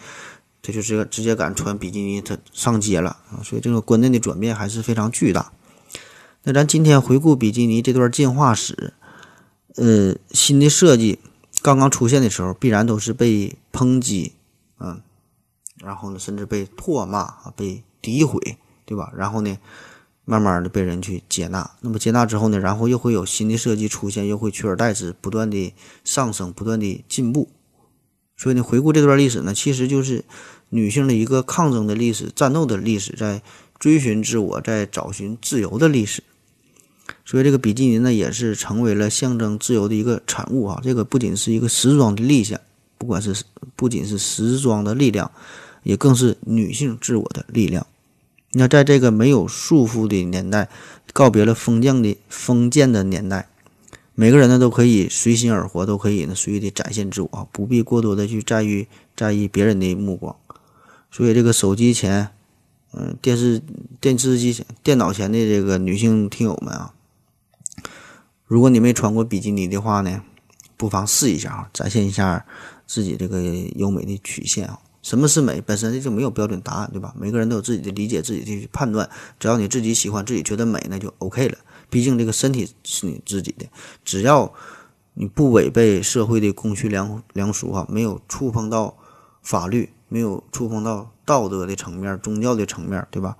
[0.61, 3.43] 她就直接直接敢穿比基尼，她上街了啊！
[3.43, 5.51] 所以这个观念的转变还是非常巨大。
[6.43, 8.93] 那咱今天回顾比基尼这段进化史，
[9.75, 11.19] 呃，新的设计
[11.61, 14.32] 刚刚出现的时候，必然都是被抨击，
[15.84, 19.11] 然后呢，甚至被唾骂啊，被诋毁，对吧？
[19.15, 19.57] 然后呢，
[20.25, 21.71] 慢慢的被人去接纳。
[21.82, 25.73] 那么接纳之后呢，然后又会有新的设计出现，又会取而代之，不断的
[26.03, 27.49] 上升，不断的进步。
[28.38, 30.23] 所以呢，回顾这段历史呢，其实就是
[30.69, 33.41] 女性的一个抗争的历史、战斗的历史，在
[33.77, 36.23] 追寻自我、在找寻自由的历史。
[37.25, 40.80] 所以这个比基尼呢，也是成为了象征自由的一个产物啊。
[40.84, 42.61] 这个不仅是一个时装的力量，
[42.97, 43.43] 不管是
[43.75, 45.30] 不仅是时装的力量，
[45.89, 47.87] 也更是女性自我的力量。
[48.51, 50.69] 那在这个没有束缚的年代，
[51.13, 53.49] 告别了封建的封建的年代，
[54.13, 58.85] 每个人呢都可以随心而活，都可以呢随意的展现自我，不必过多的去在意
[59.15, 60.35] 在意别人的目光。
[61.09, 62.29] 所以这个手机前，
[62.93, 63.63] 嗯，电视
[63.99, 66.93] 电视机前、电脑前的这个女性听友们啊，
[68.45, 70.21] 如果你没穿过比基尼的话呢，
[70.77, 72.45] 不妨试一下啊，展现一下
[72.85, 73.41] 自己这个
[73.75, 74.79] 优美的曲线啊。
[75.02, 75.62] 什么是美？
[75.62, 77.14] 本身就没有标准答案，对吧？
[77.18, 79.10] 每个人都有自己的理解，自己的判断。
[79.39, 81.58] 只要你自己喜欢，自己觉得美，那就 OK 了。
[81.89, 83.66] 毕竟这个身体是你自己的，
[84.04, 84.54] 只要
[85.14, 88.95] 你不违背社会的公序良良俗啊，没有触碰到
[89.41, 93.38] 法律，没有触碰到道德的层面、宗教的层面，对吧？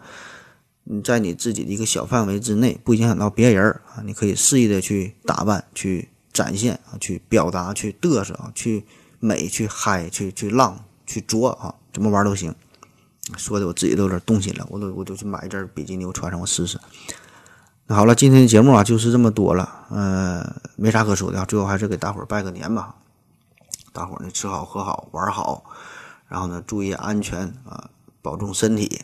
[0.86, 8.86] 你在你自己的一个小范围之内，不影响到别人啊，你可以肆意的去打扮、去展现啊、去表达、去嘚瑟啊、去
[9.20, 10.86] 美、去嗨、去去浪。
[11.10, 12.54] 去做啊，怎么玩都行。
[13.36, 16.80] 说的我自己都有点动心了，我都我都去买一件比基尼，我穿上我试试。
[17.88, 22.96] 那好了，今天的节目啊就是这么多了，呃，没啥可说的啊，最后还是给大伙儿拜个年吧。
[23.92, 25.64] 大伙儿呢吃好喝好玩好，
[26.28, 27.90] 然后呢注意安全啊，
[28.22, 29.02] 保重身体。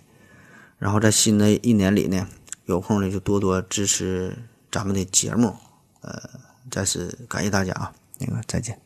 [0.78, 2.28] 然后在新的一年里呢，
[2.66, 4.38] 有空呢就多多支持
[4.72, 5.56] 咱们的节目。
[6.02, 6.22] 呃，
[6.70, 8.80] 再次感谢大家啊，那个再见。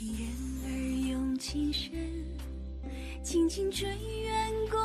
[0.00, 0.26] 情人
[0.64, 1.92] 儿用情深，
[3.22, 3.86] 紧紧追
[4.22, 4.80] 远共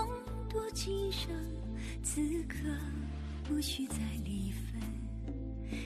[0.49, 1.31] 度今生。
[2.03, 2.57] 此刻
[3.45, 4.81] 不需再离分，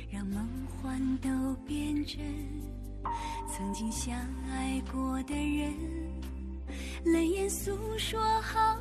[0.10, 1.30] 让梦幻都
[1.64, 2.20] 变真。
[3.48, 4.20] 曾经相
[4.50, 5.76] 爱过的人，
[7.06, 8.80] 泪眼诉说好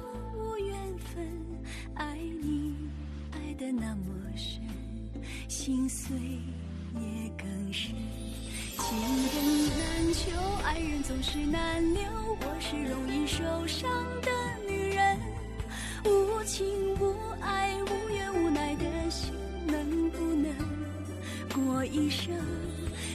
[11.08, 12.02] 总是难留。
[12.38, 13.90] 我是容易受伤
[14.20, 14.30] 的
[14.68, 15.18] 女人，
[16.04, 19.32] 无情无爱、无怨无奈的心，
[19.66, 20.54] 能不能
[21.54, 22.34] 过一生？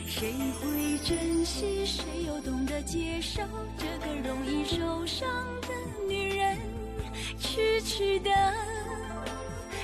[0.07, 1.85] 谁会珍惜？
[1.85, 3.43] 谁又懂得接受
[3.77, 5.29] 这个容易受伤
[5.61, 5.67] 的
[6.07, 6.57] 女人？
[7.39, 8.31] 痴痴的，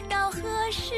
[0.09, 0.41] 到何
[0.71, 0.95] 时